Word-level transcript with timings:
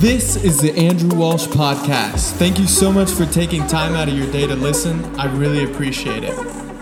This 0.00 0.34
is 0.34 0.62
the 0.62 0.72
Andrew 0.78 1.14
Walsh 1.14 1.46
Podcast. 1.48 2.32
Thank 2.38 2.58
you 2.58 2.66
so 2.66 2.90
much 2.90 3.10
for 3.10 3.26
taking 3.26 3.66
time 3.66 3.94
out 3.94 4.08
of 4.08 4.16
your 4.16 4.32
day 4.32 4.46
to 4.46 4.56
listen. 4.56 5.04
I 5.20 5.26
really 5.26 5.62
appreciate 5.62 6.24
it. 6.24 6.32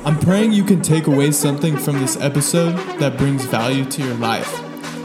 I'm 0.04 0.16
praying 0.20 0.52
you 0.52 0.62
can 0.62 0.80
take 0.80 1.08
away 1.08 1.32
something 1.32 1.76
from 1.76 1.98
this 1.98 2.16
episode 2.20 2.76
that 3.00 3.18
brings 3.18 3.44
value 3.46 3.84
to 3.86 4.04
your 4.04 4.14
life. 4.18 4.48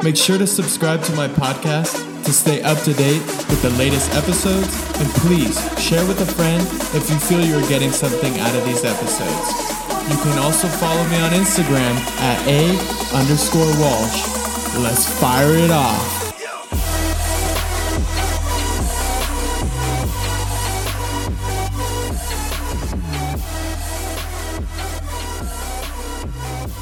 Make 0.03 0.15
sure 0.15 0.37
to 0.37 0.45
subscribe 0.45 1.01
to 1.05 1.15
my 1.15 1.27
podcast 1.27 2.23
to 2.25 2.31
stay 2.31 2.61
up 2.61 2.77
to 2.83 2.93
date 2.93 3.25
with 3.49 3.63
the 3.63 3.71
latest 3.79 4.13
episodes, 4.13 4.69
and 4.99 5.09
please 5.25 5.57
share 5.81 6.05
with 6.07 6.21
a 6.21 6.27
friend 6.35 6.61
if 6.93 7.09
you 7.09 7.17
feel 7.17 7.43
you 7.43 7.57
are 7.57 7.67
getting 7.67 7.89
something 7.89 8.39
out 8.41 8.53
of 8.53 8.63
these 8.65 8.85
episodes. 8.85 9.49
You 10.07 10.21
can 10.21 10.37
also 10.37 10.67
follow 10.67 11.03
me 11.09 11.17
on 11.17 11.31
Instagram 11.31 11.97
at 12.21 12.47
a 12.47 12.77
underscore 13.17 13.73
Walsh. 13.81 14.77
Let's 14.77 15.09
fire 15.19 15.55
it 15.55 15.71
off. 15.71 16.22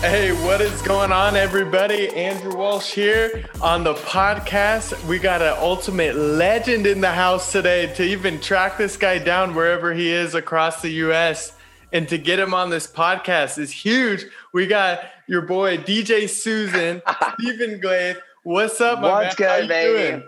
Hey, 0.02 0.32
what 0.44 0.62
is 0.62 0.82
going 0.82 1.12
on, 1.12 1.36
everybody? 1.36 2.10
Andrew 2.16 2.56
Walsh 2.56 2.92
here 2.92 3.46
on 3.62 3.84
the 3.84 3.94
podcast. 3.94 5.00
We 5.06 5.20
got 5.20 5.44
an 5.44 5.54
ultimate 5.60 6.16
legend 6.16 6.88
in 6.88 7.02
the 7.02 7.12
house 7.12 7.52
today 7.52 7.86
to 7.94 8.04
even 8.04 8.40
track 8.42 8.80
this 8.80 8.98
guy 8.98 9.20
down 9.20 9.54
wherever 9.54 9.94
he 9.94 10.10
is 10.10 10.34
across 10.34 10.82
the 10.82 10.90
US 10.90 11.56
and 11.94 12.10
to 12.10 12.18
get 12.18 12.40
him 12.40 12.52
on 12.56 12.72
this 12.72 12.88
podcast 12.88 13.60
is 13.60 13.70
huge. 13.70 14.26
We 14.54 14.66
got 14.66 15.04
your 15.28 15.44
boy 15.44 15.78
DJ 15.78 16.28
Susan, 16.28 17.04
Steven 17.40 17.80
Glathe. 17.80 18.18
What's 18.42 18.82
up, 18.82 19.02
my 19.02 19.26
What's 19.26 19.40
man? 19.40 19.60
good, 19.62 19.68
baby? 19.70 20.10
Doing? 20.10 20.24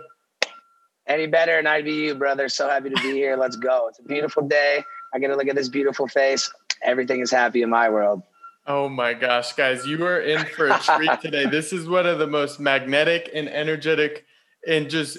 Any 1.08 1.26
better 1.26 1.56
than 1.56 1.66
I'd 1.66 1.84
be 1.84 1.94
you, 1.94 2.14
brother. 2.14 2.48
So 2.48 2.68
happy 2.68 2.90
to 2.90 3.02
be 3.02 3.10
here. 3.10 3.36
Let's 3.36 3.56
go. 3.56 3.88
It's 3.88 3.98
a 3.98 4.04
beautiful 4.04 4.46
day. 4.46 4.84
I 5.12 5.18
get 5.18 5.28
to 5.28 5.36
look 5.36 5.48
at 5.48 5.56
this 5.56 5.68
beautiful 5.68 6.06
face. 6.06 6.48
Everything 6.84 7.20
is 7.20 7.32
happy 7.32 7.62
in 7.62 7.70
my 7.70 7.88
world. 7.90 8.22
Oh 8.66 8.88
my 8.88 9.12
gosh, 9.12 9.52
guys, 9.52 9.86
you 9.86 10.06
are 10.06 10.20
in 10.20 10.46
for 10.46 10.68
a 10.68 10.78
treat 10.78 11.20
today. 11.20 11.44
This 11.44 11.72
is 11.72 11.86
one 11.86 12.06
of 12.06 12.18
the 12.18 12.26
most 12.26 12.58
magnetic 12.58 13.30
and 13.34 13.46
energetic 13.48 14.24
and 14.66 14.88
just 14.88 15.18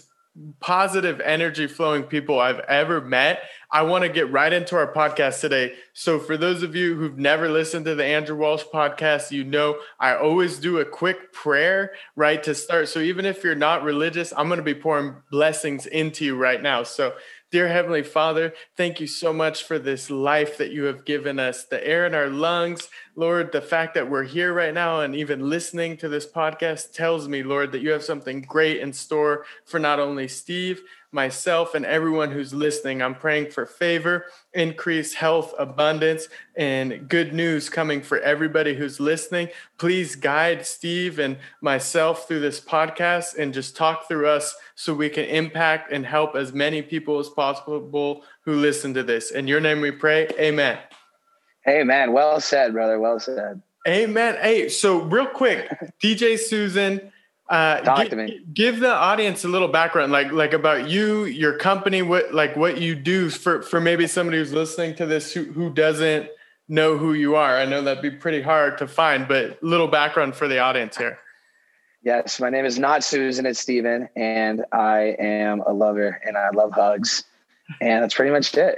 positive 0.60 1.22
energy 1.22 1.68
flowing 1.68 2.04
people 2.04 2.40
I've 2.40 2.60
ever 2.62 3.00
met. 3.00 3.44
I 3.72 3.84
want 3.84 4.04
to 4.04 4.10
get 4.10 4.32
right 4.32 4.52
into 4.52 4.76
our 4.76 4.92
podcast 4.92 5.42
today. 5.42 5.74
So, 5.94 6.20
for 6.20 6.38
those 6.38 6.64
of 6.64 6.76
you 6.76 6.96
who've 6.96 7.18
never 7.18 7.48
listened 7.50 7.86
to 7.86 7.96
the 7.96 8.04
Andrew 8.04 8.36
Walsh 8.36 8.64
podcast, 8.74 9.32
you 9.32 9.44
know 9.44 9.78
I 10.00 10.16
always 10.16 10.58
do 10.58 10.80
a 10.80 10.86
quick 10.86 11.32
prayer 11.32 11.94
right 12.16 12.42
to 12.44 12.56
start. 12.56 12.90
So, 12.90 13.00
even 13.00 13.26
if 13.26 13.44
you're 13.44 13.56
not 13.56 13.84
religious, 13.84 14.34
I'm 14.36 14.48
going 14.48 14.58
to 14.58 14.64
be 14.64 14.76
pouring 14.76 15.16
blessings 15.30 15.86
into 15.86 16.26
you 16.26 16.36
right 16.36 16.62
now. 16.62 16.84
So, 16.84 17.14
Dear 17.52 17.68
Heavenly 17.68 18.02
Father, 18.02 18.54
thank 18.76 19.00
you 19.00 19.06
so 19.06 19.32
much 19.32 19.64
for 19.64 19.78
this 19.78 20.10
life 20.10 20.58
that 20.58 20.72
you 20.72 20.86
have 20.86 21.06
given 21.06 21.38
us, 21.40 21.64
the 21.64 21.86
air 21.88 22.08
in 22.08 22.16
our 22.16 22.28
lungs. 22.28 22.90
Lord, 23.16 23.52
the 23.52 23.62
fact 23.62 23.94
that 23.94 24.10
we're 24.10 24.24
here 24.24 24.52
right 24.52 24.74
now 24.74 25.02
and 25.02 25.16
even 25.16 25.48
listening 25.48 25.96
to 25.98 26.10
this 26.10 26.26
podcast 26.26 26.94
tells 26.94 27.30
me, 27.30 27.44
Lord, 27.44 27.72
that 27.72 27.82
you 27.82 27.92
have 27.92 28.04
something 28.04 28.42
great 28.42 28.82
in 28.82 28.92
store 28.92 29.46
for 29.64 29.80
not 29.80 30.00
only 30.00 30.28
Steve, 30.28 30.82
myself 31.16 31.74
and 31.74 31.86
everyone 31.86 32.30
who's 32.30 32.54
listening. 32.54 33.02
I'm 33.02 33.16
praying 33.16 33.50
for 33.50 33.66
favor, 33.66 34.26
increase, 34.54 35.14
health, 35.14 35.54
abundance, 35.58 36.28
and 36.56 37.10
good 37.10 37.34
news 37.34 37.70
coming 37.70 38.02
for 38.04 38.20
everybody 38.20 38.76
who's 38.76 39.00
listening. 39.00 39.48
Please 39.80 40.16
guide 40.16 40.66
Steve 40.66 41.18
and 41.18 41.38
myself 41.62 42.28
through 42.28 42.42
this 42.42 42.60
podcast 42.60 43.38
and 43.38 43.54
just 43.54 43.76
talk 43.76 44.08
through 44.08 44.28
us 44.28 44.56
so 44.76 44.94
we 44.94 45.10
can 45.10 45.26
impact 45.26 45.92
and 45.92 46.06
help 46.06 46.36
as 46.36 46.54
many 46.54 46.82
people 46.82 47.18
as 47.18 47.30
possible 47.30 48.24
who 48.42 48.54
listen 48.54 48.94
to 48.94 49.02
this. 49.02 49.32
In 49.32 49.48
your 49.48 49.62
name 49.62 49.82
we 49.82 49.92
pray. 49.92 50.28
Amen. 50.38 50.78
Amen. 51.68 52.12
Well 52.12 52.40
said, 52.42 52.74
brother. 52.74 53.00
Well 53.00 53.20
said. 53.20 53.62
Amen. 53.88 54.36
Hey, 54.42 54.68
so 54.68 55.02
real 55.02 55.28
quick, 55.28 55.70
DJ 56.04 56.38
Susan, 56.38 57.12
uh, 57.50 57.82
Talk 57.82 57.98
give, 58.00 58.10
to 58.10 58.16
me. 58.16 58.40
Give 58.54 58.80
the 58.80 58.94
audience 58.94 59.44
a 59.44 59.48
little 59.48 59.68
background, 59.68 60.12
like 60.12 60.32
like 60.32 60.54
about 60.54 60.90
you, 60.90 61.26
your 61.26 61.58
company, 61.58 62.02
what 62.02 62.34
like 62.34 62.56
what 62.56 62.80
you 62.80 62.96
do 62.96 63.30
for 63.30 63.62
for 63.62 63.80
maybe 63.80 64.08
somebody 64.08 64.38
who's 64.38 64.54
listening 64.54 64.96
to 64.96 65.06
this 65.06 65.32
who, 65.32 65.44
who 65.44 65.70
doesn't 65.70 66.30
know 66.68 66.98
who 66.98 67.14
you 67.14 67.36
are. 67.36 67.58
I 67.58 67.66
know 67.66 67.84
that'd 67.84 68.02
be 68.02 68.12
pretty 68.12 68.42
hard 68.42 68.80
to 68.80 68.88
find, 68.88 69.28
but 69.28 69.62
little 69.62 69.88
background 69.88 70.36
for 70.36 70.48
the 70.48 70.60
audience 70.60 70.98
here. 70.98 71.20
Yes, 72.04 72.40
my 72.40 72.50
name 72.50 72.66
is 72.66 72.78
not 72.78 73.04
Susan, 73.04 73.46
it's 73.46 73.60
Steven, 73.60 74.10
and 74.16 74.64
I 74.72 75.16
am 75.20 75.62
a 75.62 75.74
lover 75.74 76.22
and 76.24 76.38
I 76.38 76.50
love 76.54 76.72
hugs. 76.72 77.24
And 77.82 78.04
that's 78.04 78.14
pretty 78.14 78.32
much 78.32 78.54
it. 78.56 78.78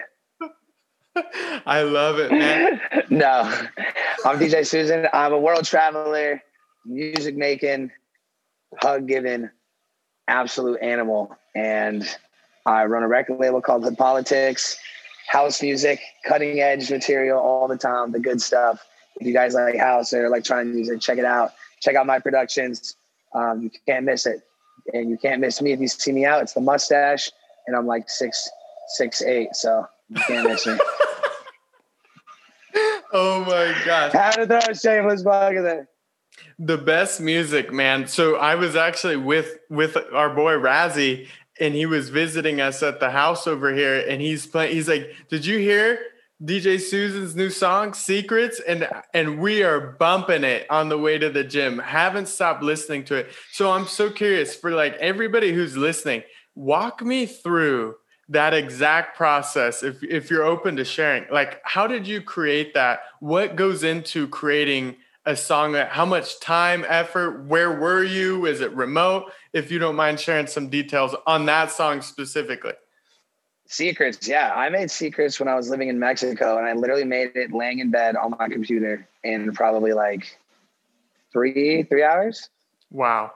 I 1.65 1.81
love 1.81 2.19
it, 2.19 2.31
man. 2.31 2.79
no, 3.09 3.41
I'm 4.25 4.39
DJ 4.39 4.65
Susan. 4.65 5.07
I'm 5.11 5.33
a 5.33 5.37
world 5.37 5.65
traveler, 5.65 6.41
music 6.85 7.35
making, 7.35 7.91
hug 8.75 9.07
given, 9.07 9.51
absolute 10.27 10.79
animal. 10.81 11.35
And 11.55 12.07
I 12.65 12.85
run 12.85 13.03
a 13.03 13.07
record 13.07 13.39
label 13.39 13.61
called 13.61 13.83
Hood 13.83 13.97
Politics, 13.97 14.77
house 15.27 15.61
music, 15.61 15.99
cutting 16.25 16.59
edge 16.59 16.91
material 16.91 17.39
all 17.39 17.67
the 17.67 17.77
time, 17.77 18.11
the 18.11 18.19
good 18.19 18.41
stuff. 18.41 18.85
If 19.19 19.25
you 19.25 19.33
guys 19.33 19.53
like 19.53 19.77
house 19.77 20.13
or 20.13 20.25
electronic 20.25 20.67
music, 20.73 21.01
check 21.01 21.17
it 21.17 21.25
out. 21.25 21.53
Check 21.81 21.95
out 21.95 22.05
my 22.05 22.19
productions. 22.19 22.95
Um, 23.33 23.61
you 23.61 23.71
can't 23.87 24.05
miss 24.05 24.25
it. 24.25 24.41
And 24.93 25.09
you 25.09 25.17
can't 25.17 25.41
miss 25.41 25.61
me 25.61 25.71
if 25.71 25.79
you 25.79 25.87
see 25.87 26.11
me 26.11 26.25
out. 26.25 26.41
It's 26.41 26.53
the 26.53 26.61
mustache, 26.61 27.29
and 27.65 27.75
I'm 27.75 27.85
like 27.87 28.09
six, 28.09 28.49
six, 28.95 29.21
eight. 29.21 29.53
So 29.53 29.85
you 30.09 30.21
can't 30.27 30.47
miss 30.47 30.65
me. 30.65 30.77
oh 33.11 33.43
my 33.45 33.75
gosh. 33.85 34.13
How 34.13 34.31
to 34.31 34.47
throw 34.47 34.59
a 34.59 34.75
shameless 34.75 35.23
plug 35.23 35.55
in 35.55 35.63
there 35.63 35.89
the 36.59 36.77
best 36.77 37.21
music 37.21 37.71
man. 37.71 38.07
So 38.07 38.35
i 38.35 38.55
was 38.55 38.75
actually 38.75 39.17
with 39.17 39.59
with 39.69 39.97
our 40.13 40.33
boy 40.33 40.53
razzie 40.53 41.27
and 41.59 41.73
he 41.73 41.85
was 41.85 42.09
visiting 42.09 42.61
us 42.61 42.83
at 42.83 42.99
the 42.99 43.11
house 43.11 43.47
over 43.47 43.73
here 43.73 43.99
and 44.07 44.21
he's 44.21 44.45
playing 44.45 44.73
he's 44.73 44.87
like 44.87 45.11
did 45.29 45.45
you 45.45 45.57
hear 45.57 45.99
dj 46.43 46.79
susan's 46.79 47.35
new 47.35 47.49
song 47.49 47.93
secrets? 47.93 48.59
And 48.67 48.87
and 49.13 49.39
we 49.39 49.63
are 49.63 49.79
bumping 49.79 50.43
it 50.43 50.65
on 50.69 50.89
the 50.89 50.97
way 50.97 51.17
to 51.17 51.29
the 51.29 51.43
gym. 51.43 51.79
Haven't 51.79 52.27
stopped 52.27 52.63
listening 52.63 53.05
to 53.05 53.15
it. 53.15 53.29
So 53.51 53.71
i'm 53.71 53.85
so 53.85 54.09
curious 54.09 54.55
for 54.55 54.71
like 54.71 54.93
everybody 54.95 55.53
who's 55.53 55.77
listening 55.77 56.23
walk 56.55 57.03
me 57.03 57.27
through 57.27 57.95
that 58.29 58.53
exact 58.53 59.15
process 59.15 59.83
if 59.83 60.03
if 60.03 60.31
you're 60.31 60.43
open 60.43 60.75
to 60.77 60.83
sharing. 60.83 61.25
Like 61.31 61.61
how 61.63 61.85
did 61.85 62.07
you 62.07 62.21
create 62.21 62.73
that? 62.73 63.01
What 63.19 63.55
goes 63.55 63.83
into 63.83 64.27
creating 64.27 64.97
a 65.27 65.35
song 65.35 65.73
how 65.73 66.05
much 66.05 66.39
time 66.39 66.85
effort 66.87 67.43
where 67.47 67.71
were 67.77 68.01
you? 68.01 68.45
Is 68.45 68.61
it 68.61 68.73
remote? 68.73 69.31
If 69.51 69.69
you 69.69 69.77
don't 69.77 69.97
mind 69.97 70.21
sharing 70.21 70.47
some 70.47 70.69
details 70.69 71.13
on 71.27 71.45
that 71.47 71.69
song 71.69 72.01
specifically. 72.01 72.73
Secrets 73.65 74.25
yeah. 74.25 74.53
I 74.55 74.69
made 74.69 74.89
secrets 74.89 75.37
when 75.37 75.49
i 75.49 75.55
was 75.55 75.69
living 75.69 75.89
in 75.89 75.99
mexico 75.99 76.57
and 76.57 76.65
i 76.65 76.71
literally 76.71 77.03
made 77.03 77.31
it 77.35 77.51
laying 77.51 77.79
in 77.79 77.91
bed 77.91 78.15
on 78.15 78.35
my 78.39 78.47
computer 78.47 79.05
in 79.25 79.51
probably 79.51 79.91
like 79.91 80.39
three 81.33 81.83
three 81.83 82.03
hours. 82.03 82.49
Wow. 82.89 83.33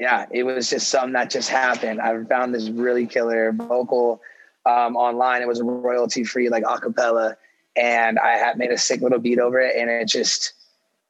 Yeah 0.00 0.26
it 0.32 0.42
was 0.42 0.68
just 0.68 0.88
something 0.88 1.12
that 1.12 1.30
just 1.30 1.48
happened. 1.48 2.00
I 2.00 2.24
found 2.24 2.52
this 2.52 2.68
really 2.70 3.06
killer 3.06 3.52
vocal 3.52 4.20
um, 4.66 4.96
online. 4.96 5.42
It 5.42 5.48
was 5.48 5.62
royalty 5.62 6.24
free 6.24 6.48
like 6.48 6.64
acapella 6.64 7.36
and 7.76 8.20
i 8.20 8.36
had 8.36 8.56
made 8.56 8.70
a 8.70 8.78
sick 8.78 9.00
little 9.00 9.18
beat 9.18 9.40
over 9.40 9.58
it 9.60 9.74
and 9.76 9.90
it 9.90 10.06
just 10.06 10.52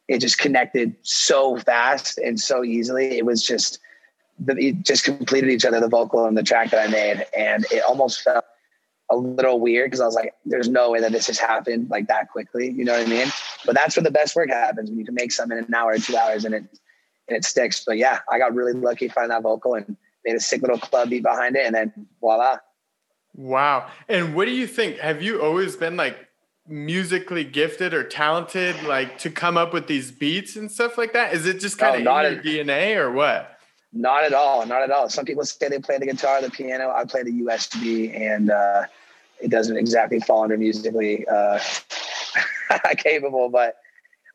it 0.09 0.19
just 0.19 0.38
connected 0.38 0.95
so 1.03 1.56
fast 1.56 2.18
and 2.18 2.39
so 2.39 2.65
easily. 2.65 3.16
It 3.18 3.24
was 3.24 3.45
just 3.45 3.78
it 4.48 4.83
just 4.83 5.04
completed 5.04 5.51
each 5.51 5.65
other, 5.65 5.80
the 5.80 5.89
vocal 5.89 6.27
and 6.27 6.36
the 6.36 6.42
track 6.42 6.71
that 6.71 6.89
I 6.89 6.91
made, 6.91 7.24
and 7.36 7.65
it 7.71 7.83
almost 7.84 8.22
felt 8.22 8.45
a 9.10 9.16
little 9.16 9.60
weird 9.60 9.91
because 9.91 10.01
I 10.01 10.06
was 10.06 10.15
like, 10.15 10.34
"There's 10.45 10.68
no 10.68 10.91
way 10.91 11.01
that 11.01 11.12
this 11.12 11.27
just 11.27 11.41
happened 11.41 11.89
like 11.91 12.09
that 12.09 12.30
quickly." 12.30 12.71
You 12.71 12.84
know 12.84 12.92
what 12.92 13.06
I 13.06 13.10
mean? 13.10 13.28
But 13.65 13.74
that's 13.74 13.97
where 13.97 14.03
the 14.03 14.10
best 14.10 14.34
work 14.34 14.51
happens 14.51 14.91
when 14.91 14.98
you 14.98 15.04
can 15.04 15.15
make 15.15 15.33
something 15.33 15.56
in 15.56 15.65
an 15.65 15.74
hour 15.74 15.92
or 15.92 15.98
two 15.98 16.16
hours 16.16 16.45
and 16.45 16.54
it 16.54 16.65
and 17.28 17.36
it 17.36 17.45
sticks. 17.45 17.84
But 17.84 17.97
yeah, 17.97 18.21
I 18.30 18.39
got 18.39 18.54
really 18.54 18.72
lucky 18.72 19.09
to 19.09 19.15
find 19.15 19.30
that 19.30 19.42
vocal 19.42 19.74
and 19.74 19.97
made 20.24 20.34
a 20.34 20.41
sick 20.41 20.62
little 20.62 20.78
club 20.78 21.10
beat 21.10 21.22
behind 21.22 21.56
it, 21.56 21.66
and 21.66 21.74
then 21.74 21.92
voila. 22.21 22.59
Wow! 23.34 23.89
And 24.09 24.34
what 24.34 24.47
do 24.47 24.53
you 24.53 24.66
think? 24.66 24.98
Have 24.98 25.22
you 25.22 25.42
always 25.42 25.77
been 25.77 25.97
like 25.97 26.16
musically 26.66 27.45
gifted 27.45 27.93
or 27.93 28.03
talented 28.03 28.83
like 28.84 29.19
to 29.19 29.31
come 29.31 29.57
up 29.57 29.72
with 29.72 29.87
these 29.87 30.11
beats 30.11 30.57
and 30.57 30.71
stuff 30.71 30.97
like 30.97 31.13
that? 31.13 31.34
Is 31.34 31.47
it 31.47 31.61
just 31.61 31.78
kind 31.78 31.95
of 31.95 32.01
in 32.01 32.05
your 32.05 32.43
DNA 32.43 32.97
or 32.97 33.11
what? 33.11 33.59
Not 33.93 34.25
at 34.25 34.33
all. 34.33 34.66
Not 34.66 34.83
at 34.83 34.91
all. 34.91 35.09
Some 35.09 35.25
people 35.25 35.45
say 35.45 35.69
they 35.69 35.78
play 35.78 35.99
the 35.99 36.07
guitar, 36.07 36.43
the 36.43 36.51
piano. 36.51 36.91
I 36.91 37.05
play 37.05 37.22
the 37.22 37.31
USB, 37.31 38.19
and 38.19 38.51
uh, 38.51 38.84
it 39.41 39.51
doesn't 39.51 39.77
exactly 39.77 40.19
fall 40.21 40.43
under 40.43 40.57
musically 40.57 41.25
uh, 41.28 41.61
capable. 42.97 43.49
But 43.51 43.77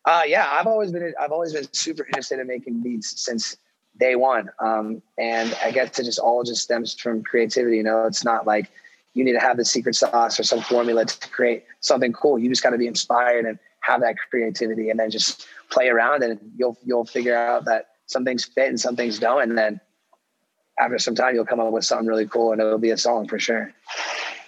uh, 0.05 0.21
yeah, 0.25 0.47
I've 0.49 0.67
always 0.67 0.91
been 0.93 1.13
I've 1.19 1.31
always 1.31 1.51
been 1.51 1.67
super 1.73 2.05
interested 2.05 2.39
in 2.39 2.47
making 2.47 2.81
beats 2.81 3.21
since 3.21 3.57
day 3.99 4.15
one. 4.15 4.49
Um, 4.59 5.01
and 5.17 5.53
I 5.61 5.71
guess 5.71 5.99
it 5.99 6.05
just 6.05 6.19
all 6.19 6.43
just 6.43 6.63
stems 6.63 6.93
from 6.93 7.21
creativity. 7.21 7.77
You 7.77 7.83
know, 7.83 8.05
it's 8.05 8.23
not 8.23 8.47
like 8.47 8.71
you 9.13 9.23
need 9.23 9.33
to 9.33 9.39
have 9.39 9.57
the 9.57 9.65
secret 9.65 9.95
sauce 9.95 10.39
or 10.39 10.43
some 10.43 10.61
formula 10.61 11.05
to 11.05 11.29
create 11.29 11.65
something 11.79 12.13
cool. 12.13 12.37
You 12.37 12.49
just 12.49 12.63
got 12.63 12.71
to 12.71 12.77
be 12.77 12.87
inspired 12.87 13.45
and 13.45 13.57
have 13.81 14.01
that 14.01 14.15
creativity, 14.29 14.89
and 14.89 14.99
then 14.99 15.09
just 15.09 15.47
play 15.69 15.87
around, 15.87 16.23
and 16.23 16.39
you'll 16.57 16.77
you'll 16.83 17.05
figure 17.05 17.35
out 17.35 17.65
that 17.65 17.87
some 18.05 18.25
things 18.25 18.45
fit 18.45 18.69
and 18.69 18.79
some 18.79 18.95
things 18.95 19.19
don't, 19.19 19.43
and 19.43 19.57
then 19.57 19.79
after 20.79 20.97
some 20.97 21.13
time, 21.13 21.35
you'll 21.35 21.45
come 21.45 21.59
up 21.59 21.71
with 21.71 21.85
something 21.85 22.07
really 22.07 22.27
cool, 22.27 22.51
and 22.51 22.61
it'll 22.61 22.77
be 22.77 22.91
a 22.91 22.97
song 22.97 23.27
for 23.27 23.37
sure. 23.37 23.73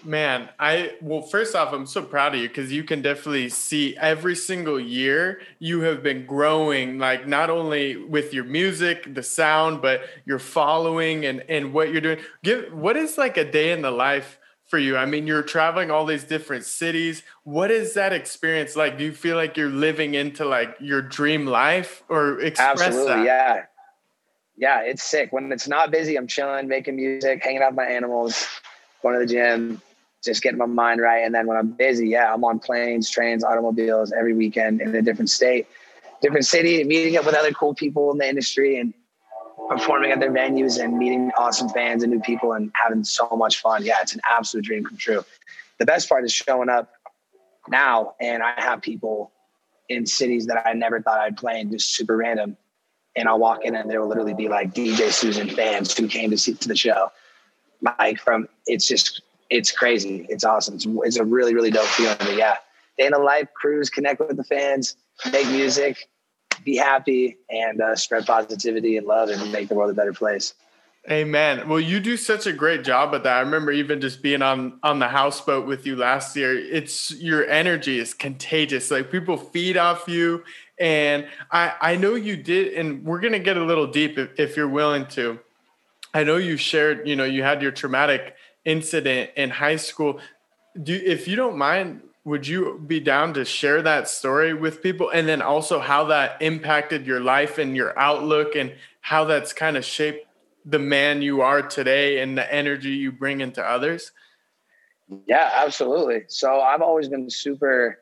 Man, 0.04 0.50
I 0.60 0.94
well, 1.02 1.22
first 1.22 1.56
off, 1.56 1.74
I'm 1.74 1.86
so 1.86 2.02
proud 2.02 2.34
of 2.34 2.42
you 2.42 2.48
because 2.48 2.72
you 2.72 2.84
can 2.84 3.04
definitely 3.04 3.50
see 3.50 3.96
every 3.98 4.36
single 4.36 4.80
year 4.80 5.42
you 5.60 5.82
have 5.82 6.02
been 6.02 6.26
growing, 6.26 6.98
like 6.98 7.28
not 7.28 7.52
only 7.52 7.98
with 7.98 8.34
your 8.34 8.46
music, 8.46 9.14
the 9.14 9.22
sound, 9.22 9.82
but 9.82 10.02
your 10.26 10.40
following 10.40 11.26
and 11.26 11.44
and 11.48 11.72
what 11.72 11.92
you're 11.92 12.02
doing. 12.02 12.18
Give 12.44 12.74
what 12.74 12.98
is 12.98 13.18
like 13.18 13.38
a 13.38 13.50
day 13.50 13.72
in 13.72 13.84
the 13.84 13.92
life 13.92 14.40
for 14.72 14.80
you? 14.80 14.96
I 14.96 15.06
mean, 15.06 15.28
you're 15.28 15.44
traveling 15.44 15.92
all 15.92 16.06
these 16.06 16.24
different 16.24 16.64
cities. 16.64 17.24
What 17.44 17.70
is 17.70 17.94
that 17.96 18.14
experience 18.14 18.78
like? 18.78 18.98
Do 18.98 19.04
you 19.04 19.12
feel 19.12 19.36
like 19.36 19.58
you're 19.58 19.70
living 19.70 20.14
into 20.14 20.46
like 20.46 20.78
your 20.80 21.02
dream 21.02 21.46
life 21.46 22.02
or 22.08 22.40
express 22.40 22.82
Absolutely, 22.82 23.14
that? 23.14 23.26
yeah. 23.26 23.66
Yeah, 24.58 24.82
it's 24.82 25.04
sick. 25.04 25.34
When 25.34 25.52
it's 25.52 25.68
not 25.68 25.92
busy, 25.92 26.16
I'm 26.16 26.28
chilling, 26.28 26.68
making 26.70 26.96
music, 26.96 27.44
hanging 27.44 27.62
out 27.62 27.72
with 27.72 27.78
my 27.78 27.86
animals, 27.86 28.48
going 29.02 29.20
to 29.20 29.20
the 29.20 29.32
gym, 29.32 29.82
just 30.24 30.42
getting 30.42 30.58
my 30.58 30.66
mind 30.66 31.02
right. 31.02 31.26
And 31.26 31.36
then 31.36 31.48
when 31.48 31.58
I'm 31.58 31.72
busy, 31.72 32.08
yeah, 32.10 32.34
I'm 32.34 32.44
on 32.46 32.60
planes, 32.60 33.10
trains, 33.10 33.44
automobiles 33.44 34.14
every 34.14 34.34
weekend 34.34 34.80
in 34.80 34.96
a 34.96 35.02
different 35.02 35.30
state, 35.30 35.68
different 36.22 36.46
city, 36.46 36.84
meeting 36.86 37.18
up 37.18 37.26
with 37.26 37.36
other 37.36 37.52
cool 37.52 37.74
people 37.74 38.12
in 38.12 38.20
the 38.20 38.30
industry 38.30 38.78
and 38.78 38.94
performing 39.70 40.12
at 40.12 40.20
their 40.20 40.32
venues 40.32 40.84
and 40.84 40.98
meeting 40.98 41.32
awesome 41.38 41.70
fans 41.70 42.04
and 42.04 42.12
new 42.12 42.20
people 42.20 42.54
and 42.54 42.72
having 42.74 43.04
so 43.04 43.30
much 43.32 43.62
fun. 43.62 43.84
Yeah, 43.84 44.02
it's 44.02 44.14
an 44.14 44.22
absolute 44.30 44.66
dream 44.66 44.84
come 44.84 44.98
true. 44.98 45.24
The 45.78 45.86
best 45.86 46.10
part 46.10 46.26
is 46.26 46.34
showing 46.34 46.70
up 46.70 46.92
now 47.70 48.16
and 48.20 48.44
I 48.44 48.54
have 48.58 48.82
people 48.82 49.32
in 49.90 50.06
cities 50.06 50.48
that 50.48 50.66
I 50.66 50.74
never 50.74 51.02
thought 51.02 51.20
I'd 51.20 51.38
play 51.38 51.60
in 51.60 51.72
just 51.72 51.96
super 51.96 52.18
random. 52.18 52.58
And 53.16 53.28
I'll 53.28 53.40
walk 53.40 53.66
in 53.66 53.76
and 53.76 53.90
there 53.90 54.00
will 54.00 54.08
literally 54.08 54.34
be 54.34 54.48
like 54.48 54.74
DJ 54.74 55.12
Susan 55.12 55.50
fans 55.50 55.98
who 55.98 56.08
came 56.08 56.32
to 56.32 56.38
see 56.38 56.54
to 56.54 56.68
the 56.68 56.76
show. 56.76 57.12
Like 57.82 58.20
from 58.20 58.48
it's 58.68 58.88
just 58.88 59.22
it's 59.50 59.72
crazy. 59.72 60.26
It's 60.30 60.46
awesome. 60.46 60.76
It's, 60.76 60.88
it's 60.88 61.18
a 61.18 61.26
really, 61.26 61.54
really 61.54 61.72
dope 61.72 61.88
feeling. 61.88 62.16
But 62.20 62.38
yeah, 62.38 62.56
day 62.98 63.06
in 63.06 63.12
the 63.12 63.20
life, 63.20 63.50
cruise, 63.54 63.90
connect 63.90 64.20
with 64.20 64.38
the 64.38 64.46
fans, 64.46 64.96
make 65.32 65.48
music, 65.48 66.08
be 66.64 66.78
happy, 66.78 67.38
and 67.50 67.82
uh, 67.82 67.96
spread 67.96 68.26
positivity 68.26 68.98
and 68.98 69.08
love 69.08 69.30
and 69.30 69.52
make 69.52 69.68
the 69.70 69.76
world 69.76 69.90
a 69.90 69.94
better 69.94 70.14
place. 70.14 70.54
Amen. 71.10 71.68
Well, 71.68 71.80
you 71.80 72.00
do 72.00 72.16
such 72.16 72.46
a 72.46 72.54
great 72.54 72.84
job 72.84 73.16
at 73.16 73.24
that. 73.24 73.38
I 73.38 73.40
remember 73.40 73.72
even 73.72 74.02
just 74.02 74.22
being 74.22 74.44
on 74.44 74.80
on 74.84 75.00
the 75.00 75.08
houseboat 75.08 75.66
with 75.66 75.88
you 75.88 75.96
last 75.96 76.36
year. 76.36 76.56
It's 76.56 77.10
your 77.20 77.48
energy 77.48 77.98
is 77.98 78.14
contagious. 78.14 78.92
Like 78.92 79.10
people 79.10 79.36
feed 79.36 79.78
off 79.78 80.08
you, 80.08 80.44
and 80.80 81.28
I 81.50 81.74
I 81.82 81.96
know 81.96 82.14
you 82.14 82.38
did. 82.38 82.74
And 82.74 83.04
we're 83.04 83.20
gonna 83.20 83.40
get 83.40 83.58
a 83.58 83.64
little 83.64 83.88
deep 83.88 84.20
if, 84.20 84.40
if 84.40 84.56
you're 84.56 84.68
willing 84.68 85.08
to. 85.08 85.40
I 86.14 86.24
know 86.24 86.38
you 86.38 86.56
shared. 86.56 87.08
You 87.08 87.16
know, 87.16 87.24
you 87.24 87.42
had 87.42 87.64
your 87.64 87.72
traumatic 87.72 88.36
incident 88.64 89.32
in 89.36 89.50
high 89.50 89.78
school. 89.78 90.20
Do 90.84 90.94
if 90.94 91.28
you 91.28 91.36
don't 91.36 91.58
mind, 91.58 92.02
would 92.24 92.46
you 92.48 92.80
be 92.86 93.00
down 93.00 93.34
to 93.34 93.44
share 93.44 93.82
that 93.82 94.08
story 94.08 94.54
with 94.54 94.84
people 94.84 95.10
and 95.10 95.28
then 95.28 95.42
also 95.42 95.80
how 95.80 96.06
that 96.06 96.42
impacted 96.42 97.08
your 97.08 97.20
life 97.20 97.58
and 97.58 97.76
your 97.76 97.98
outlook 97.98 98.56
and 98.56 98.74
how 99.02 99.26
that's 99.26 99.54
kind 99.54 99.76
of 99.76 99.84
shaped 99.84 100.28
the 100.64 100.80
man 100.80 101.22
you 101.22 101.42
are 101.42 101.64
today 101.64 102.20
and 102.20 102.38
the 102.38 102.54
energy 102.54 102.92
you 102.92 103.12
bring 103.12 103.42
into 103.42 103.64
others? 103.64 104.12
Yeah, 105.26 105.50
absolutely. 105.54 106.24
So 106.28 106.62
I've 106.62 106.82
always 106.82 107.10
been 107.10 107.30
super 107.30 108.00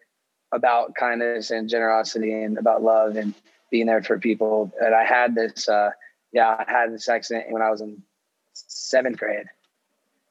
about 0.51 0.95
kindness 0.95 1.51
and 1.51 1.69
generosity 1.69 2.33
and 2.33 2.57
about 2.57 2.83
love 2.83 3.15
and 3.15 3.33
being 3.71 3.85
there 3.85 4.03
for 4.03 4.19
people. 4.19 4.71
And 4.81 4.93
I 4.93 5.05
had 5.05 5.33
this, 5.33 5.69
uh, 5.69 5.91
yeah, 6.33 6.57
I 6.59 6.69
had 6.69 6.93
this 6.93 7.07
accident 7.07 7.51
when 7.51 7.61
I 7.61 7.71
was 7.71 7.81
in 7.81 8.03
seventh 8.53 9.17
grade 9.17 9.45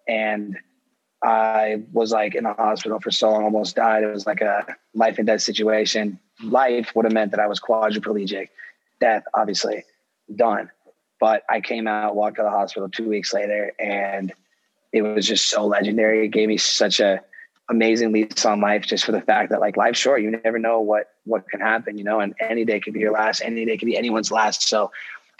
and 0.06 0.58
I 1.22 1.82
was 1.92 2.12
like 2.12 2.34
in 2.34 2.44
the 2.44 2.52
hospital 2.52 3.00
for 3.00 3.10
so 3.10 3.30
long, 3.30 3.44
almost 3.44 3.76
died. 3.76 4.04
It 4.04 4.12
was 4.12 4.26
like 4.26 4.40
a 4.40 4.76
life 4.94 5.18
and 5.18 5.26
death 5.26 5.42
situation. 5.42 6.18
Hmm. 6.40 6.50
Life 6.50 6.92
would 6.94 7.04
have 7.04 7.12
meant 7.12 7.32
that 7.32 7.40
I 7.40 7.46
was 7.46 7.60
quadriplegic. 7.60 8.48
Death, 9.00 9.24
obviously, 9.34 9.84
done. 10.34 10.70
But 11.20 11.42
I 11.48 11.60
came 11.60 11.88
out, 11.88 12.14
walked 12.14 12.36
to 12.36 12.42
the 12.42 12.50
hospital 12.50 12.88
two 12.88 13.08
weeks 13.08 13.34
later, 13.34 13.72
and 13.78 14.32
it 14.92 15.02
was 15.02 15.26
just 15.26 15.48
so 15.48 15.66
legendary. 15.66 16.24
It 16.24 16.28
gave 16.28 16.48
me 16.48 16.56
such 16.56 17.00
a 17.00 17.20
amazing 17.68 18.12
lease 18.12 18.46
on 18.46 18.60
life 18.60 18.86
just 18.86 19.04
for 19.04 19.12
the 19.12 19.20
fact 19.20 19.50
that 19.50 19.60
like 19.60 19.76
life's 19.76 19.98
short. 19.98 20.22
You 20.22 20.30
never 20.30 20.58
know 20.58 20.80
what 20.80 21.10
what 21.24 21.48
can 21.48 21.60
happen, 21.60 21.98
you 21.98 22.04
know, 22.04 22.20
and 22.20 22.34
any 22.40 22.64
day 22.64 22.80
could 22.80 22.94
be 22.94 23.00
your 23.00 23.12
last, 23.12 23.42
any 23.44 23.64
day 23.64 23.76
could 23.76 23.86
be 23.86 23.96
anyone's 23.96 24.30
last. 24.30 24.68
So 24.68 24.90